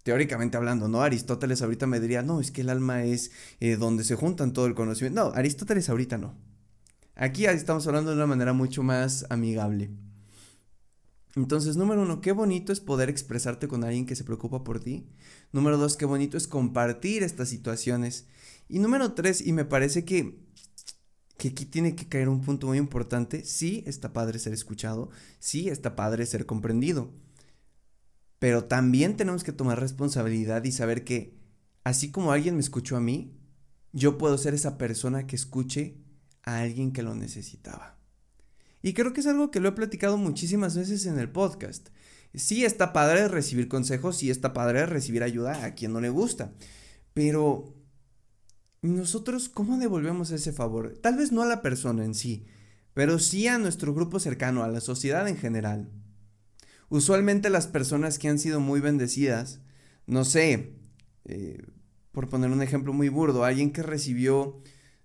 Teóricamente 0.03 0.57
hablando, 0.57 0.89
¿no? 0.89 1.03
Aristóteles 1.03 1.63
ahorita 1.63 1.87
me 1.87 2.01
diría, 2.01 2.23
no, 2.23 2.41
es 2.41 2.51
que 2.51 2.61
el 2.61 2.71
alma 2.71 3.05
es 3.05 3.31
eh, 3.61 3.77
donde 3.77 4.05
se 4.05 4.17
juntan 4.17 4.53
todo 4.53 4.67
el 4.67 4.75
conocimiento. 4.75 5.25
No, 5.25 5.35
Aristóteles 5.35 5.89
ahorita 5.89 6.19
no. 6.19 6.35
Aquí 7.15 7.47
estamos 7.47 7.87
hablando 7.87 8.11
de 8.11 8.17
una 8.17 8.27
manera 8.27 8.53
mucho 8.53 8.83
más 8.83 9.25
amigable. 9.31 9.91
Entonces, 11.37 11.77
número 11.77 12.03
uno, 12.03 12.21
qué 12.21 12.33
bonito 12.33 12.73
es 12.73 12.81
poder 12.81 13.09
expresarte 13.09 13.67
con 13.67 13.83
alguien 13.83 14.07
que 14.07 14.15
se 14.15 14.25
preocupa 14.25 14.63
por 14.63 14.81
ti. 14.81 15.07
Número 15.53 15.79
dos, 15.79 15.97
qué 15.97 16.05
bonito 16.05 16.37
es 16.37 16.47
compartir 16.47 17.23
estas 17.23 17.49
situaciones. 17.49 18.27
Y 18.69 18.79
número 18.79 19.15
tres, 19.15 19.45
y 19.45 19.53
me 19.53 19.65
parece 19.65 20.05
que 20.05 20.39
que 21.37 21.49
aquí 21.49 21.65
tiene 21.67 21.97
que 21.97 22.09
caer 22.09 22.29
un 22.29 22.43
punto 22.43 22.69
muy 22.69 22.79
importante. 22.79 23.45
Sí, 23.45 23.83
está 23.87 24.13
padre 24.13 24.39
ser 24.39 24.53
escuchado, 24.53 25.11
sí, 25.39 25.69
está 25.69 25.97
padre 25.97 26.27
ser 26.27 26.47
comprendido. 26.47 27.13
Pero 28.39 28.65
también 28.65 29.17
tenemos 29.17 29.45
que 29.45 29.53
tomar 29.53 29.81
responsabilidad 29.81 30.65
y 30.65 30.73
saber 30.73 31.05
que, 31.05 31.39
así 31.83 32.11
como 32.11 32.33
alguien 32.33 32.55
me 32.55 32.61
escuchó 32.61 32.97
a 32.97 33.01
mí, 33.01 33.37
yo 33.93 34.19
puedo 34.19 34.37
ser 34.39 34.55
esa 34.55 34.77
persona 34.77 35.27
que 35.27 35.37
escuche 35.37 35.97
a 36.43 36.59
alguien 36.61 36.93
que 36.93 37.03
lo 37.03 37.15
necesitaba. 37.15 37.99
Y 38.83 38.93
creo 38.93 39.13
que 39.13 39.21
es 39.21 39.27
algo 39.27 39.51
que 39.51 39.61
lo 39.61 39.71
he 39.71 39.73
platicado 39.73 40.19
muchísimas 40.19 40.77
veces 40.77 41.07
en 41.07 41.19
el 41.19 41.31
podcast. 41.31 41.89
Sí 42.35 42.65
está 42.65 42.93
padre 42.93 43.29
recibir 43.29 43.69
consejos, 43.69 44.19
sí 44.19 44.29
está 44.31 44.53
padre 44.53 44.85
recibir 44.87 45.23
ayuda 45.23 45.65
a 45.65 45.75
quien 45.75 45.93
no 45.93 46.01
le 46.01 46.11
gusta, 46.11 46.53
pero 47.15 47.73
nosotros 48.89 49.49
cómo 49.49 49.79
devolvemos 49.79 50.31
ese 50.31 50.53
favor? 50.53 50.99
Tal 51.01 51.17
vez 51.17 51.33
no 51.33 51.43
a 51.43 51.47
la 51.47 51.63
persona 51.63 52.05
en 52.05 52.15
sí, 52.15 52.47
pero 52.93 53.19
sí 53.19 53.47
a 53.49 53.59
nuestro 53.59 53.95
grupo 53.95 54.21
cercano, 54.21 54.63
a 54.63 54.69
la 54.69 54.81
sociedad 54.81 55.27
en 55.29 55.37
general. 55.37 55.91
Usualmente 56.89 57.51
las 57.51 57.67
personas 57.67 58.19
que 58.19 58.29
han 58.29 58.39
sido 58.39 58.61
muy 58.61 58.81
bendecidas, 58.81 59.61
no 60.07 60.25
sé, 60.25 60.75
eh, 61.25 61.63
por 62.13 62.29
poner 62.29 62.51
un 62.51 62.63
ejemplo 62.63 62.93
muy 62.93 63.09
burdo, 63.09 63.45
alguien 63.45 63.73
que 63.73 63.83
recibió 63.83 64.61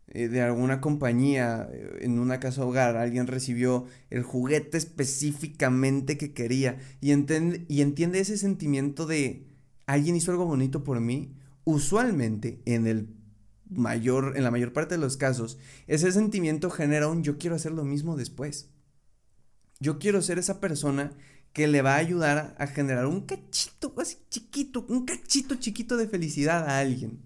eh, 0.07 0.27
de 0.27 0.41
alguna 0.41 0.81
compañía 0.81 1.69
eh, 1.71 1.99
en 2.01 2.19
una 2.19 2.39
casa 2.39 2.65
hogar, 2.65 2.97
alguien 2.97 3.27
recibió 3.27 3.85
el 4.09 4.23
juguete 4.23 4.77
específicamente 4.77 6.17
que 6.17 6.33
quería 6.33 6.77
y, 6.99 7.11
y 7.11 7.81
entiende 7.81 8.19
ese 8.19 8.37
sentimiento 8.37 9.05
de 9.05 9.47
alguien 9.85 10.15
hizo 10.15 10.31
algo 10.31 10.45
bonito 10.45 10.83
por 10.83 10.99
mí, 10.99 11.35
usualmente 11.63 12.61
en 12.65 12.87
el 12.87 13.18
mayor, 13.69 14.33
en 14.35 14.43
la 14.43 14.51
mayor 14.51 14.73
parte 14.73 14.95
de 14.95 15.01
los 15.01 15.17
casos, 15.17 15.57
ese 15.87 16.11
sentimiento 16.11 16.69
genera 16.69 17.07
un 17.07 17.23
yo 17.23 17.37
quiero 17.37 17.55
hacer 17.55 17.71
lo 17.71 17.83
mismo 17.83 18.17
después. 18.17 18.69
Yo 19.79 19.99
quiero 19.99 20.21
ser 20.21 20.39
esa 20.39 20.59
persona 20.59 21.13
que 21.53 21.67
le 21.67 21.81
va 21.81 21.95
a 21.95 21.99
ayudar 21.99 22.55
a 22.59 22.67
generar 22.67 23.05
un 23.05 23.21
cachito 23.21 23.93
así 23.97 24.17
chiquito, 24.29 24.85
un 24.89 25.05
cachito 25.05 25.55
chiquito 25.55 25.97
de 25.97 26.07
felicidad 26.07 26.67
a 26.67 26.79
alguien. 26.79 27.21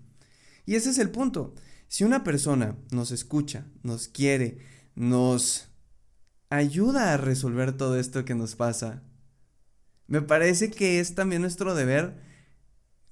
Y 0.65 0.75
ese 0.75 0.91
es 0.91 0.99
el 0.99 1.09
punto. 1.09 1.55
Si 1.87 2.03
una 2.03 2.23
persona 2.23 2.77
nos 2.91 3.11
escucha, 3.11 3.65
nos 3.83 4.07
quiere, 4.07 4.59
nos 4.95 5.69
ayuda 6.49 7.13
a 7.13 7.17
resolver 7.17 7.75
todo 7.75 7.99
esto 7.99 8.25
que 8.25 8.35
nos 8.35 8.55
pasa, 8.55 9.03
me 10.07 10.21
parece 10.21 10.71
que 10.71 10.99
es 10.99 11.15
también 11.15 11.41
nuestro 11.41 11.75
deber 11.75 12.21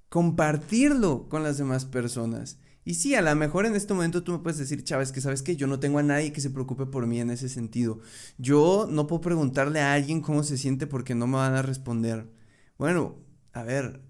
compartirlo 0.09 1.29
con 1.29 1.43
las 1.43 1.57
demás 1.57 1.85
personas 1.85 2.57
y 2.83 2.95
sí, 2.95 3.13
a 3.13 3.21
lo 3.21 3.35
mejor 3.35 3.65
en 3.65 3.75
este 3.75 3.93
momento 3.93 4.23
tú 4.23 4.31
me 4.31 4.39
puedes 4.39 4.57
decir, 4.57 4.83
Chávez, 4.83 5.11
que 5.11 5.21
sabes 5.21 5.43
que 5.43 5.55
yo 5.55 5.67
no 5.67 5.79
tengo 5.79 5.99
a 5.99 6.03
nadie 6.03 6.33
que 6.33 6.41
se 6.41 6.49
preocupe 6.49 6.87
por 6.87 7.05
mí 7.05 7.19
en 7.19 7.29
ese 7.29 7.47
sentido. 7.47 7.99
Yo 8.39 8.87
no 8.89 9.05
puedo 9.05 9.21
preguntarle 9.21 9.81
a 9.81 9.93
alguien 9.93 10.21
cómo 10.21 10.43
se 10.43 10.57
siente 10.57 10.87
porque 10.87 11.13
no 11.13 11.27
me 11.27 11.37
van 11.37 11.53
a 11.53 11.61
responder. 11.61 12.31
Bueno, 12.79 13.19
a 13.53 13.63
ver, 13.63 14.01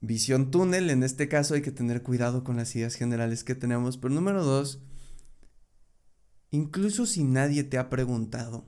visión 0.00 0.50
túnel, 0.50 0.88
en 0.88 1.02
este 1.02 1.28
caso 1.28 1.54
hay 1.54 1.60
que 1.62 1.72
tener 1.72 2.02
cuidado 2.02 2.42
con 2.42 2.56
las 2.56 2.74
ideas 2.74 2.94
generales 2.94 3.44
que 3.44 3.54
tenemos. 3.54 3.98
Pero 3.98 4.14
número 4.14 4.42
dos, 4.42 4.82
incluso 6.50 7.04
si 7.04 7.24
nadie 7.24 7.64
te 7.64 7.76
ha 7.76 7.90
preguntado 7.90 8.66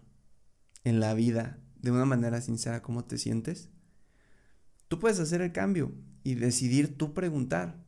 en 0.85 1.00
la 1.00 1.14
vida 1.14 1.59
de 1.80 1.90
una 1.90 2.04
manera 2.04 2.42
sincera 2.42 2.82
cómo 2.82 3.04
te 3.04 3.16
sientes, 3.16 3.71
tú 4.88 4.99
puedes 4.99 5.21
hacer 5.21 5.40
el 5.40 5.52
cambio 5.52 5.92
y 6.23 6.35
decidir 6.35 6.99
tú 6.99 7.14
preguntar. 7.14 7.82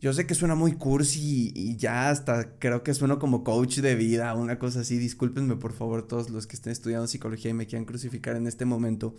Yo 0.00 0.12
sé 0.12 0.26
que 0.26 0.34
suena 0.34 0.54
muy 0.54 0.74
cursi 0.74 1.52
y, 1.54 1.76
ya 1.76 2.10
hasta 2.10 2.56
creo 2.58 2.84
que 2.84 2.94
suena 2.94 3.18
como 3.18 3.42
coach 3.42 3.78
de 3.78 3.96
vida, 3.96 4.34
una 4.34 4.58
cosa 4.58 4.80
así. 4.80 4.96
Discúlpenme 4.96 5.56
por 5.56 5.72
favor 5.72 6.06
todos 6.06 6.30
los 6.30 6.46
que 6.46 6.54
estén 6.54 6.72
estudiando 6.72 7.08
psicología 7.08 7.50
y 7.50 7.54
me 7.54 7.66
quieran 7.66 7.84
crucificar 7.84 8.36
en 8.36 8.46
este 8.46 8.64
momento. 8.64 9.16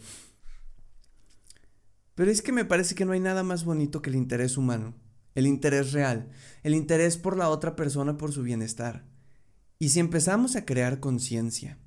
Pero 2.16 2.32
es 2.32 2.42
que 2.42 2.54
me 2.54 2.66
parece 2.66 2.96
que 2.96 3.06
no 3.06 3.12
hay 3.12 3.20
nada 3.20 3.44
más 3.44 3.66
bonito 3.66 4.02
que 4.02 4.10
el 4.10 4.16
interés 4.16 4.58
humano, 4.58 4.96
el 5.36 5.48
interés 5.48 5.92
real, 5.92 6.30
el 6.64 6.76
interés 6.76 7.18
por 7.18 7.38
la 7.38 7.50
otra 7.50 7.76
persona, 7.76 8.18
por 8.18 8.32
su 8.32 8.44
bienestar. 8.44 9.06
Y 9.80 9.90
si 9.90 10.00
empezamos 10.00 10.56
a 10.56 10.66
crear 10.66 11.00
conciencia 11.00 11.78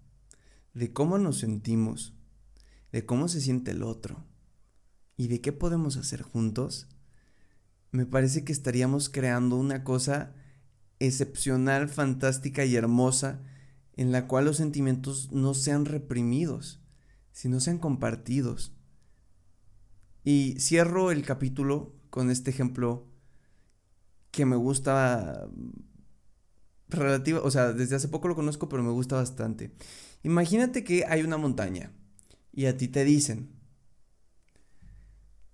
de 0.75 0.93
cómo 0.93 1.17
nos 1.19 1.39
sentimos, 1.39 2.15
de 2.93 3.07
cómo 3.07 3.29
se 3.29 3.41
siente 3.41 3.71
el 3.71 3.83
otro 3.83 4.27
y 5.17 5.29
de 5.29 5.41
qué 5.41 5.53
podemos 5.53 5.97
hacer 5.97 6.23
juntos, 6.23 6.89
me 7.93 8.07
parece 8.07 8.43
que 8.43 8.53
estaríamos 8.53 9.09
creando 9.09 9.57
una 9.57 9.85
cosa 9.85 10.35
excepcional, 10.99 11.89
fantástica 11.89 12.65
y 12.65 12.75
hermosa 12.75 13.43
en 13.95 14.13
la 14.13 14.27
cual 14.27 14.47
los 14.47 14.57
sentimientos 14.57 15.31
no 15.31 15.53
sean 15.55 15.85
reprimidos, 15.85 16.81
sino 17.33 17.61
sean 17.61 17.79
compartidos. 17.79 18.75
Y 20.25 20.57
cierro 20.59 21.11
el 21.11 21.23
capítulo 21.23 21.95
con 22.09 22.31
este 22.31 22.51
ejemplo 22.51 23.09
que 24.31 24.47
me 24.47 24.57
gusta 24.57 25.49
relativo, 26.89 27.43
o 27.43 27.51
sea, 27.51 27.73
desde 27.73 27.97
hace 27.97 28.09
poco 28.09 28.29
lo 28.29 28.35
conozco, 28.35 28.69
pero 28.69 28.83
me 28.83 28.91
gusta 28.91 29.17
bastante. 29.17 29.75
Imagínate 30.23 30.85
que 30.85 31.05
hay 31.07 31.23
una 31.23 31.37
montaña 31.37 31.93
y 32.53 32.67
a 32.67 32.77
ti 32.77 32.89
te 32.89 33.05
dicen, 33.05 33.51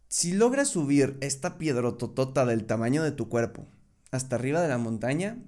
si 0.09 0.33
logras 0.33 0.69
subir 0.69 1.19
esta 1.21 1.59
piedrototota 1.59 2.47
del 2.47 2.65
tamaño 2.65 3.03
de 3.03 3.13
tu 3.13 3.29
cuerpo 3.29 3.69
hasta 4.11 4.37
arriba 4.37 4.63
de 4.63 4.69
la 4.69 4.79
montaña, 4.79 5.39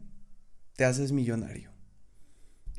te 0.77 0.85
haces 0.85 1.13
millonario. 1.13 1.71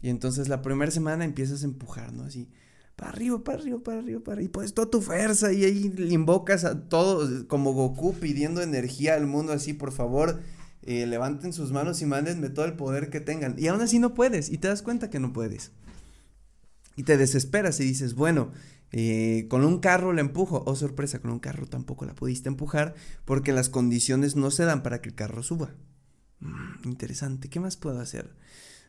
Y 0.01 0.09
entonces 0.09 0.47
la 0.47 0.61
primera 0.61 0.91
semana 0.91 1.25
empiezas 1.25 1.63
a 1.63 1.65
empujar, 1.65 2.13
¿no? 2.13 2.23
Así, 2.23 2.50
para 2.95 3.11
arriba, 3.11 3.43
para 3.43 3.59
arriba, 3.59 3.79
para 3.79 4.00
arriba, 4.00 4.21
para 4.23 4.33
arriba. 4.35 4.45
Y 4.45 4.51
pones 4.51 4.73
toda 4.73 4.89
tu 4.89 5.01
fuerza 5.01 5.51
y 5.53 5.63
ahí 5.63 5.93
invocas 6.09 6.65
a 6.65 6.88
todos, 6.88 7.45
como 7.45 7.73
Goku 7.73 8.13
pidiendo 8.13 8.61
energía 8.61 9.15
al 9.15 9.27
mundo, 9.27 9.53
así, 9.53 9.73
por 9.73 9.91
favor, 9.91 10.39
eh, 10.83 11.05
levanten 11.05 11.53
sus 11.53 11.71
manos 11.71 12.01
y 12.01 12.05
mándenme 12.05 12.50
todo 12.50 12.65
el 12.65 12.73
poder 12.73 13.09
que 13.09 13.21
tengan. 13.21 13.55
Y 13.57 13.67
aún 13.67 13.81
así 13.81 13.97
no 13.97 14.13
puedes, 14.13 14.50
y 14.50 14.57
te 14.57 14.67
das 14.67 14.81
cuenta 14.81 15.09
que 15.09 15.19
no 15.19 15.33
puedes. 15.33 15.71
Y 16.95 17.03
te 17.03 17.17
desesperas 17.17 17.79
y 17.79 17.85
dices, 17.85 18.13
bueno, 18.13 18.51
eh, 18.91 19.45
con 19.50 19.63
un 19.63 19.79
carro 19.79 20.13
la 20.13 20.21
empujo. 20.21 20.63
Oh, 20.65 20.75
sorpresa, 20.75 21.19
con 21.19 21.31
un 21.31 21.39
carro 21.39 21.67
tampoco 21.67 22.05
la 22.05 22.15
pudiste 22.15 22.50
empujar 22.50 22.95
porque 23.25 23.53
las 23.53 23.69
condiciones 23.69 24.36
no 24.36 24.51
se 24.51 24.65
dan 24.65 24.83
para 24.83 25.01
que 25.01 25.10
el 25.10 25.15
carro 25.15 25.43
suba. 25.43 25.74
Mm, 26.39 26.89
interesante, 26.89 27.50
¿qué 27.50 27.60
más 27.60 27.77
puedo 27.77 28.00
hacer? 28.00 28.36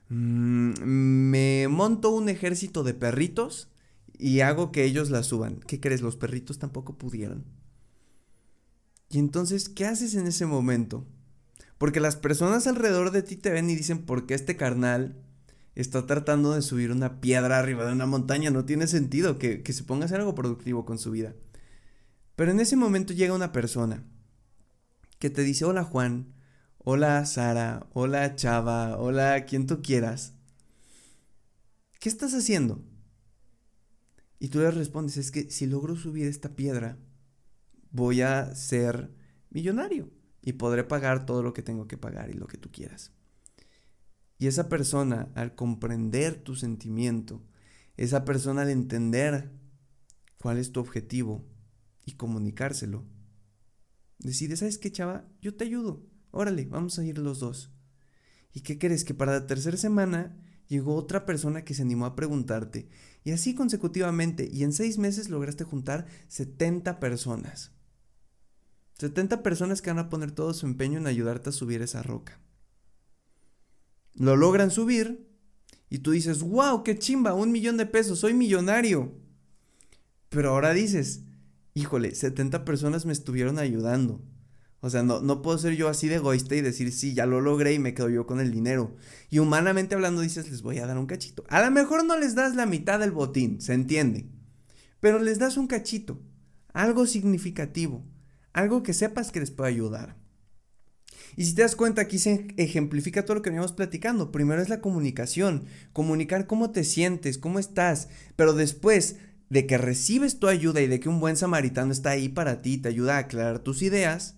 Mm, 0.08 0.74
me 0.82 1.68
monto 1.68 2.10
un 2.10 2.28
ejército 2.28 2.82
de 2.82 2.94
perritos 2.94 3.70
y 4.18 4.40
hago 4.40 4.72
que 4.72 4.84
ellos 4.84 5.10
la 5.10 5.22
suban. 5.22 5.60
¿Qué 5.66 5.80
crees? 5.80 6.02
Los 6.02 6.16
perritos 6.16 6.58
tampoco 6.58 6.98
pudieron. 6.98 7.44
Y 9.08 9.18
entonces, 9.18 9.68
¿qué 9.68 9.86
haces 9.86 10.14
en 10.14 10.26
ese 10.26 10.46
momento? 10.46 11.06
Porque 11.78 12.00
las 12.00 12.16
personas 12.16 12.66
alrededor 12.66 13.10
de 13.10 13.22
ti 13.22 13.36
te 13.36 13.50
ven 13.50 13.68
y 13.68 13.76
dicen, 13.76 14.04
¿por 14.04 14.26
qué 14.26 14.34
este 14.34 14.56
carnal 14.56 15.22
está 15.74 16.06
tratando 16.06 16.52
de 16.52 16.62
subir 16.62 16.90
una 16.90 17.20
piedra 17.20 17.58
arriba 17.58 17.84
de 17.84 17.92
una 17.92 18.06
montaña. 18.06 18.50
No 18.50 18.64
tiene 18.64 18.86
sentido 18.86 19.38
que, 19.38 19.62
se 19.72 19.84
ponga 19.84 20.04
a 20.04 20.06
hacer 20.06 20.20
algo 20.20 20.34
productivo 20.34 20.84
con 20.84 20.98
su 20.98 21.10
vida. 21.10 21.34
Pero 22.36 22.50
en 22.50 22.60
ese 22.60 22.76
momento 22.76 23.12
llega 23.12 23.34
una 23.34 23.52
persona 23.52 24.04
que 25.18 25.30
te 25.30 25.42
dice, 25.42 25.64
hola 25.64 25.84
Juan, 25.84 26.34
hola 26.78 27.24
Sara, 27.26 27.86
hola 27.92 28.34
Chava, 28.34 28.98
hola 28.98 29.44
quien 29.44 29.66
tú 29.66 29.82
quieras. 29.82 30.34
¿Qué 32.00 32.08
estás 32.08 32.34
haciendo? 32.34 32.82
Y 34.40 34.48
tú 34.48 34.58
le 34.58 34.72
respondes, 34.72 35.16
es 35.18 35.30
que 35.30 35.50
si 35.50 35.66
logro 35.66 35.94
subir 35.94 36.26
esta 36.26 36.56
piedra, 36.56 36.98
voy 37.92 38.22
a 38.22 38.56
ser 38.56 39.12
millonario 39.50 40.10
y 40.40 40.54
podré 40.54 40.82
pagar 40.82 41.24
todo 41.26 41.44
lo 41.44 41.52
que 41.52 41.62
tengo 41.62 41.86
que 41.86 41.96
pagar 41.96 42.30
y 42.30 42.34
lo 42.34 42.48
que 42.48 42.58
tú 42.58 42.70
quieras. 42.72 43.12
Y 44.42 44.48
esa 44.48 44.68
persona, 44.68 45.30
al 45.36 45.54
comprender 45.54 46.34
tu 46.34 46.56
sentimiento, 46.56 47.40
esa 47.96 48.24
persona 48.24 48.62
al 48.62 48.70
entender 48.70 49.52
cuál 50.36 50.58
es 50.58 50.72
tu 50.72 50.80
objetivo 50.80 51.48
y 52.04 52.14
comunicárselo, 52.14 53.06
decide, 54.18 54.56
¿sabes 54.56 54.78
qué, 54.78 54.90
chava? 54.90 55.28
Yo 55.40 55.54
te 55.54 55.62
ayudo. 55.62 56.04
Órale, 56.32 56.64
vamos 56.64 56.98
a 56.98 57.04
ir 57.04 57.18
los 57.18 57.38
dos. 57.38 57.70
¿Y 58.52 58.62
qué 58.62 58.80
crees? 58.80 59.04
Que 59.04 59.14
para 59.14 59.30
la 59.30 59.46
tercera 59.46 59.76
semana 59.76 60.36
llegó 60.66 60.96
otra 60.96 61.24
persona 61.24 61.64
que 61.64 61.74
se 61.74 61.82
animó 61.82 62.04
a 62.06 62.16
preguntarte. 62.16 62.88
Y 63.22 63.30
así 63.30 63.54
consecutivamente. 63.54 64.50
Y 64.52 64.64
en 64.64 64.72
seis 64.72 64.98
meses 64.98 65.28
lograste 65.28 65.62
juntar 65.62 66.06
70 66.26 66.98
personas. 66.98 67.70
70 68.98 69.44
personas 69.44 69.82
que 69.82 69.90
van 69.90 70.00
a 70.00 70.10
poner 70.10 70.32
todo 70.32 70.52
su 70.52 70.66
empeño 70.66 70.98
en 70.98 71.06
ayudarte 71.06 71.50
a 71.50 71.52
subir 71.52 71.80
esa 71.80 72.02
roca. 72.02 72.40
Lo 74.14 74.36
logran 74.36 74.70
subir 74.70 75.28
y 75.88 75.98
tú 75.98 76.12
dices, 76.12 76.42
wow, 76.42 76.82
qué 76.82 76.98
chimba, 76.98 77.34
un 77.34 77.52
millón 77.52 77.76
de 77.76 77.86
pesos, 77.86 78.18
soy 78.18 78.34
millonario. 78.34 79.12
Pero 80.28 80.50
ahora 80.50 80.72
dices, 80.72 81.22
híjole, 81.74 82.14
70 82.14 82.64
personas 82.64 83.06
me 83.06 83.12
estuvieron 83.12 83.58
ayudando. 83.58 84.22
O 84.80 84.90
sea, 84.90 85.02
no, 85.02 85.20
no 85.20 85.42
puedo 85.42 85.58
ser 85.58 85.76
yo 85.76 85.88
así 85.88 86.08
de 86.08 86.16
egoísta 86.16 86.56
y 86.56 86.60
decir, 86.60 86.92
sí, 86.92 87.14
ya 87.14 87.26
lo 87.26 87.40
logré 87.40 87.74
y 87.74 87.78
me 87.78 87.94
quedo 87.94 88.08
yo 88.08 88.26
con 88.26 88.40
el 88.40 88.50
dinero. 88.50 88.96
Y 89.30 89.38
humanamente 89.38 89.94
hablando 89.94 90.22
dices, 90.22 90.50
les 90.50 90.62
voy 90.62 90.78
a 90.78 90.86
dar 90.86 90.98
un 90.98 91.06
cachito. 91.06 91.44
A 91.48 91.62
lo 91.62 91.70
mejor 91.70 92.04
no 92.04 92.18
les 92.18 92.34
das 92.34 92.56
la 92.56 92.66
mitad 92.66 92.98
del 92.98 93.12
botín, 93.12 93.60
se 93.60 93.74
entiende. 93.74 94.28
Pero 94.98 95.18
les 95.18 95.38
das 95.38 95.56
un 95.56 95.68
cachito, 95.68 96.20
algo 96.72 97.06
significativo 97.06 98.04
algo 98.52 98.82
que 98.82 98.92
sepas 98.92 99.32
que 99.32 99.40
les 99.40 99.50
puede 99.50 99.70
ayudar. 99.70 100.16
Y 101.36 101.44
si 101.44 101.54
te 101.54 101.62
das 101.62 101.76
cuenta, 101.76 102.02
aquí 102.02 102.18
se 102.18 102.48
ejemplifica 102.56 103.24
todo 103.24 103.36
lo 103.36 103.42
que 103.42 103.50
veníamos 103.50 103.72
platicando. 103.72 104.32
Primero 104.32 104.60
es 104.60 104.68
la 104.68 104.80
comunicación, 104.80 105.64
comunicar 105.92 106.46
cómo 106.46 106.70
te 106.70 106.84
sientes, 106.84 107.38
cómo 107.38 107.58
estás, 107.58 108.08
pero 108.36 108.52
después 108.52 109.16
de 109.48 109.66
que 109.66 109.78
recibes 109.78 110.38
tu 110.38 110.48
ayuda 110.48 110.80
y 110.80 110.86
de 110.86 111.00
que 111.00 111.08
un 111.08 111.20
buen 111.20 111.36
samaritano 111.36 111.92
está 111.92 112.10
ahí 112.10 112.28
para 112.28 112.62
ti, 112.62 112.78
te 112.78 112.88
ayuda 112.88 113.16
a 113.16 113.20
aclarar 113.20 113.58
tus 113.58 113.82
ideas 113.82 114.36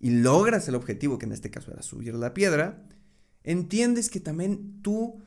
y 0.00 0.10
logras 0.10 0.68
el 0.68 0.74
objetivo, 0.74 1.18
que 1.18 1.26
en 1.26 1.32
este 1.32 1.50
caso 1.50 1.70
era 1.70 1.82
subir 1.82 2.14
la 2.14 2.34
piedra, 2.34 2.82
entiendes 3.42 4.08
que 4.10 4.20
también 4.20 4.80
tú 4.82 5.22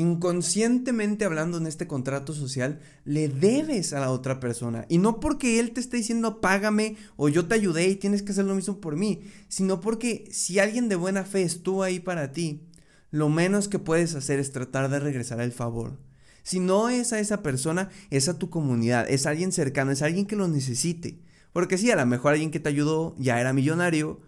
inconscientemente 0.00 1.24
hablando 1.24 1.58
en 1.58 1.66
este 1.66 1.86
contrato 1.86 2.32
social, 2.32 2.80
le 3.04 3.28
debes 3.28 3.92
a 3.92 4.00
la 4.00 4.10
otra 4.10 4.40
persona. 4.40 4.86
Y 4.88 4.98
no 4.98 5.20
porque 5.20 5.60
él 5.60 5.72
te 5.72 5.80
esté 5.80 5.98
diciendo 5.98 6.40
págame 6.40 6.96
o 7.16 7.28
yo 7.28 7.46
te 7.46 7.54
ayudé 7.54 7.88
y 7.88 7.96
tienes 7.96 8.22
que 8.22 8.32
hacer 8.32 8.44
lo 8.44 8.54
mismo 8.54 8.80
por 8.80 8.96
mí, 8.96 9.22
sino 9.48 9.80
porque 9.80 10.28
si 10.32 10.58
alguien 10.58 10.88
de 10.88 10.96
buena 10.96 11.24
fe 11.24 11.42
estuvo 11.42 11.82
ahí 11.82 12.00
para 12.00 12.32
ti, 12.32 12.66
lo 13.10 13.28
menos 13.28 13.68
que 13.68 13.78
puedes 13.78 14.14
hacer 14.14 14.38
es 14.38 14.52
tratar 14.52 14.88
de 14.88 15.00
regresar 15.00 15.40
el 15.40 15.52
favor. 15.52 15.98
Si 16.42 16.60
no 16.60 16.88
es 16.88 17.12
a 17.12 17.20
esa 17.20 17.42
persona, 17.42 17.90
es 18.10 18.28
a 18.28 18.38
tu 18.38 18.48
comunidad, 18.48 19.08
es 19.10 19.26
alguien 19.26 19.52
cercano, 19.52 19.92
es 19.92 20.02
alguien 20.02 20.26
que 20.26 20.36
lo 20.36 20.48
necesite. 20.48 21.20
Porque 21.52 21.76
sí, 21.76 21.90
a 21.90 21.96
lo 21.96 22.06
mejor 22.06 22.32
alguien 22.32 22.50
que 22.50 22.60
te 22.60 22.68
ayudó 22.68 23.14
ya 23.18 23.40
era 23.40 23.52
millonario, 23.52 24.20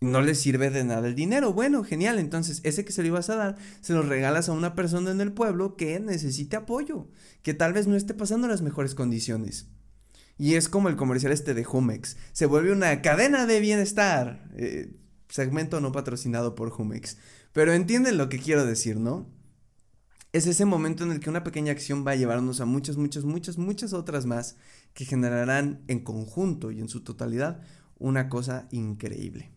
no 0.00 0.20
le 0.20 0.34
sirve 0.34 0.70
de 0.70 0.84
nada 0.84 1.08
el 1.08 1.14
dinero. 1.14 1.52
Bueno, 1.52 1.82
genial. 1.84 2.18
Entonces, 2.18 2.60
ese 2.64 2.84
que 2.84 2.92
se 2.92 3.02
lo 3.02 3.08
ibas 3.08 3.30
a 3.30 3.36
dar, 3.36 3.56
se 3.80 3.92
lo 3.92 4.02
regalas 4.02 4.48
a 4.48 4.52
una 4.52 4.74
persona 4.74 5.10
en 5.10 5.20
el 5.20 5.32
pueblo 5.32 5.76
que 5.76 5.98
necesite 6.00 6.56
apoyo, 6.56 7.08
que 7.42 7.54
tal 7.54 7.72
vez 7.72 7.86
no 7.86 7.96
esté 7.96 8.14
pasando 8.14 8.48
las 8.48 8.62
mejores 8.62 8.94
condiciones. 8.94 9.68
Y 10.38 10.54
es 10.54 10.68
como 10.68 10.88
el 10.88 10.96
comercial 10.96 11.32
este 11.32 11.54
de 11.54 11.66
Humex. 11.66 12.16
Se 12.32 12.46
vuelve 12.46 12.72
una 12.72 13.00
cadena 13.00 13.46
de 13.46 13.60
bienestar. 13.60 14.50
Eh, 14.56 14.94
segmento 15.28 15.80
no 15.80 15.92
patrocinado 15.92 16.54
por 16.54 16.72
Humex. 16.78 17.16
Pero 17.52 17.72
entienden 17.72 18.18
lo 18.18 18.28
que 18.28 18.38
quiero 18.38 18.66
decir, 18.66 18.98
¿no? 18.98 19.26
Es 20.32 20.46
ese 20.46 20.66
momento 20.66 21.04
en 21.04 21.12
el 21.12 21.20
que 21.20 21.30
una 21.30 21.42
pequeña 21.42 21.72
acción 21.72 22.06
va 22.06 22.10
a 22.10 22.16
llevarnos 22.16 22.60
a 22.60 22.66
muchas, 22.66 22.98
muchas, 22.98 23.24
muchas, 23.24 23.56
muchas 23.56 23.94
otras 23.94 24.26
más 24.26 24.56
que 24.92 25.06
generarán 25.06 25.82
en 25.88 26.00
conjunto 26.00 26.70
y 26.70 26.80
en 26.80 26.90
su 26.90 27.02
totalidad 27.02 27.62
una 27.98 28.28
cosa 28.28 28.68
increíble. 28.70 29.55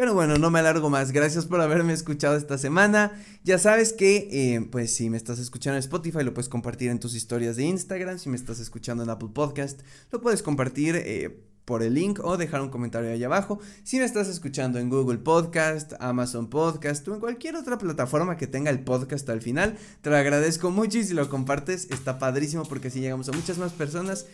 Pero 0.00 0.14
bueno, 0.14 0.38
no 0.38 0.50
me 0.50 0.60
alargo 0.60 0.88
más. 0.88 1.12
Gracias 1.12 1.44
por 1.44 1.60
haberme 1.60 1.92
escuchado 1.92 2.34
esta 2.34 2.56
semana. 2.56 3.22
Ya 3.44 3.58
sabes 3.58 3.92
que, 3.92 4.28
eh, 4.32 4.66
pues 4.72 4.94
si 4.94 5.10
me 5.10 5.18
estás 5.18 5.38
escuchando 5.38 5.76
en 5.76 5.80
Spotify, 5.80 6.24
lo 6.24 6.32
puedes 6.32 6.48
compartir 6.48 6.88
en 6.88 6.98
tus 6.98 7.14
historias 7.14 7.56
de 7.56 7.64
Instagram. 7.64 8.18
Si 8.18 8.30
me 8.30 8.36
estás 8.36 8.60
escuchando 8.60 9.02
en 9.02 9.10
Apple 9.10 9.28
Podcast, 9.34 9.82
lo 10.10 10.22
puedes 10.22 10.42
compartir 10.42 10.96
eh, 10.96 11.44
por 11.66 11.82
el 11.82 11.92
link 11.92 12.18
o 12.24 12.38
dejar 12.38 12.62
un 12.62 12.70
comentario 12.70 13.10
ahí 13.10 13.22
abajo. 13.22 13.58
Si 13.84 13.98
me 13.98 14.06
estás 14.06 14.26
escuchando 14.28 14.78
en 14.78 14.88
Google 14.88 15.18
Podcast, 15.18 15.92
Amazon 16.00 16.48
Podcast 16.48 17.06
o 17.08 17.12
en 17.12 17.20
cualquier 17.20 17.56
otra 17.56 17.76
plataforma 17.76 18.38
que 18.38 18.46
tenga 18.46 18.70
el 18.70 18.82
podcast 18.82 19.28
al 19.28 19.42
final, 19.42 19.76
te 20.00 20.08
lo 20.08 20.16
agradezco 20.16 20.70
mucho 20.70 20.96
y 20.96 21.04
si 21.04 21.12
lo 21.12 21.28
compartes 21.28 21.90
está 21.90 22.18
padrísimo 22.18 22.62
porque 22.62 22.88
así 22.88 23.00
llegamos 23.00 23.28
a 23.28 23.32
muchas 23.32 23.58
más 23.58 23.72
personas 23.72 24.24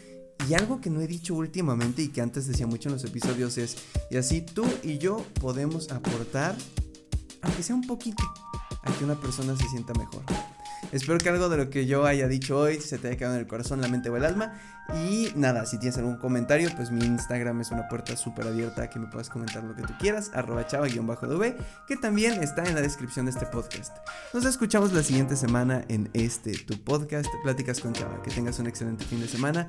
y 0.49 0.55
algo 0.55 0.81
que 0.81 0.91
no 0.91 1.01
he 1.01 1.07
dicho 1.07 1.35
últimamente 1.35 2.03
y 2.03 2.09
que 2.09 2.21
antes 2.21 2.47
decía 2.47 2.67
mucho 2.67 2.89
en 2.89 2.95
los 2.95 3.05
episodios 3.05 3.59
es, 3.59 3.77
y 4.11 4.17
así 4.17 4.43
tú 4.43 4.65
y 4.83 4.99
yo 4.99 5.25
podemos 5.41 5.91
aportar, 5.91 6.57
aunque 7.43 7.63
sea 7.63 7.75
un 7.75 7.87
poquito, 7.87 8.23
a 8.83 8.93
que 8.93 9.05
una 9.05 9.21
persona 9.21 9.57
se 9.57 9.69
sienta 9.69 9.93
mejor. 9.95 10.23
Espero 10.97 11.19
que 11.19 11.29
algo 11.29 11.51
de 11.51 11.59
lo 11.59 11.69
que 11.69 11.85
yo 11.85 12.07
haya 12.07 12.27
dicho 12.27 12.59
hoy 12.59 12.81
se 12.81 12.97
te 12.97 13.09
haya 13.09 13.17
quedado 13.19 13.35
en 13.35 13.41
el 13.41 13.47
corazón, 13.47 13.83
la 13.83 13.89
mente 13.89 14.09
o 14.09 14.17
el 14.17 14.25
alma. 14.25 14.55
Y 14.95 15.31
nada, 15.37 15.67
si 15.67 15.79
tienes 15.79 15.99
algún 15.99 16.17
comentario, 16.17 16.71
pues 16.75 16.91
mi 16.91 17.05
Instagram 17.05 17.61
es 17.61 17.71
una 17.71 17.87
puerta 17.89 18.17
súper 18.17 18.47
abierta 18.47 18.89
que 18.89 18.99
me 18.99 19.07
puedas 19.07 19.29
comentar 19.29 19.63
lo 19.63 19.75
que 19.75 19.83
tú 19.83 19.93
quieras, 19.99 20.31
arroba 20.33 20.67
chava-dv, 20.67 21.57
que 21.87 21.97
también 21.97 22.43
está 22.43 22.65
en 22.65 22.75
la 22.75 22.81
descripción 22.81 23.27
de 23.27 23.33
este 23.33 23.45
podcast. 23.47 23.95
Nos 24.33 24.47
escuchamos 24.47 24.93
la 24.95 25.03
siguiente 25.03 25.37
semana 25.37 25.85
en 25.89 26.09
este, 26.15 26.53
tu 26.53 26.83
podcast, 26.83 27.29
Pláticas 27.43 27.81
con 27.81 27.93
Chava. 27.93 28.23
Que 28.23 28.31
tengas 28.31 28.59
un 28.59 28.67
excelente 28.67 29.05
fin 29.05 29.21
de 29.21 29.29
semana 29.29 29.69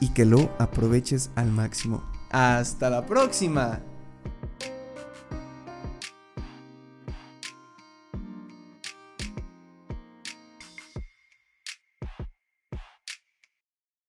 y 0.00 0.12
que 0.14 0.24
lo 0.24 0.50
aproveches 0.58 1.30
al 1.34 1.50
máximo. 1.50 2.02
Hasta 2.30 2.88
la 2.88 3.04
próxima. 3.04 3.80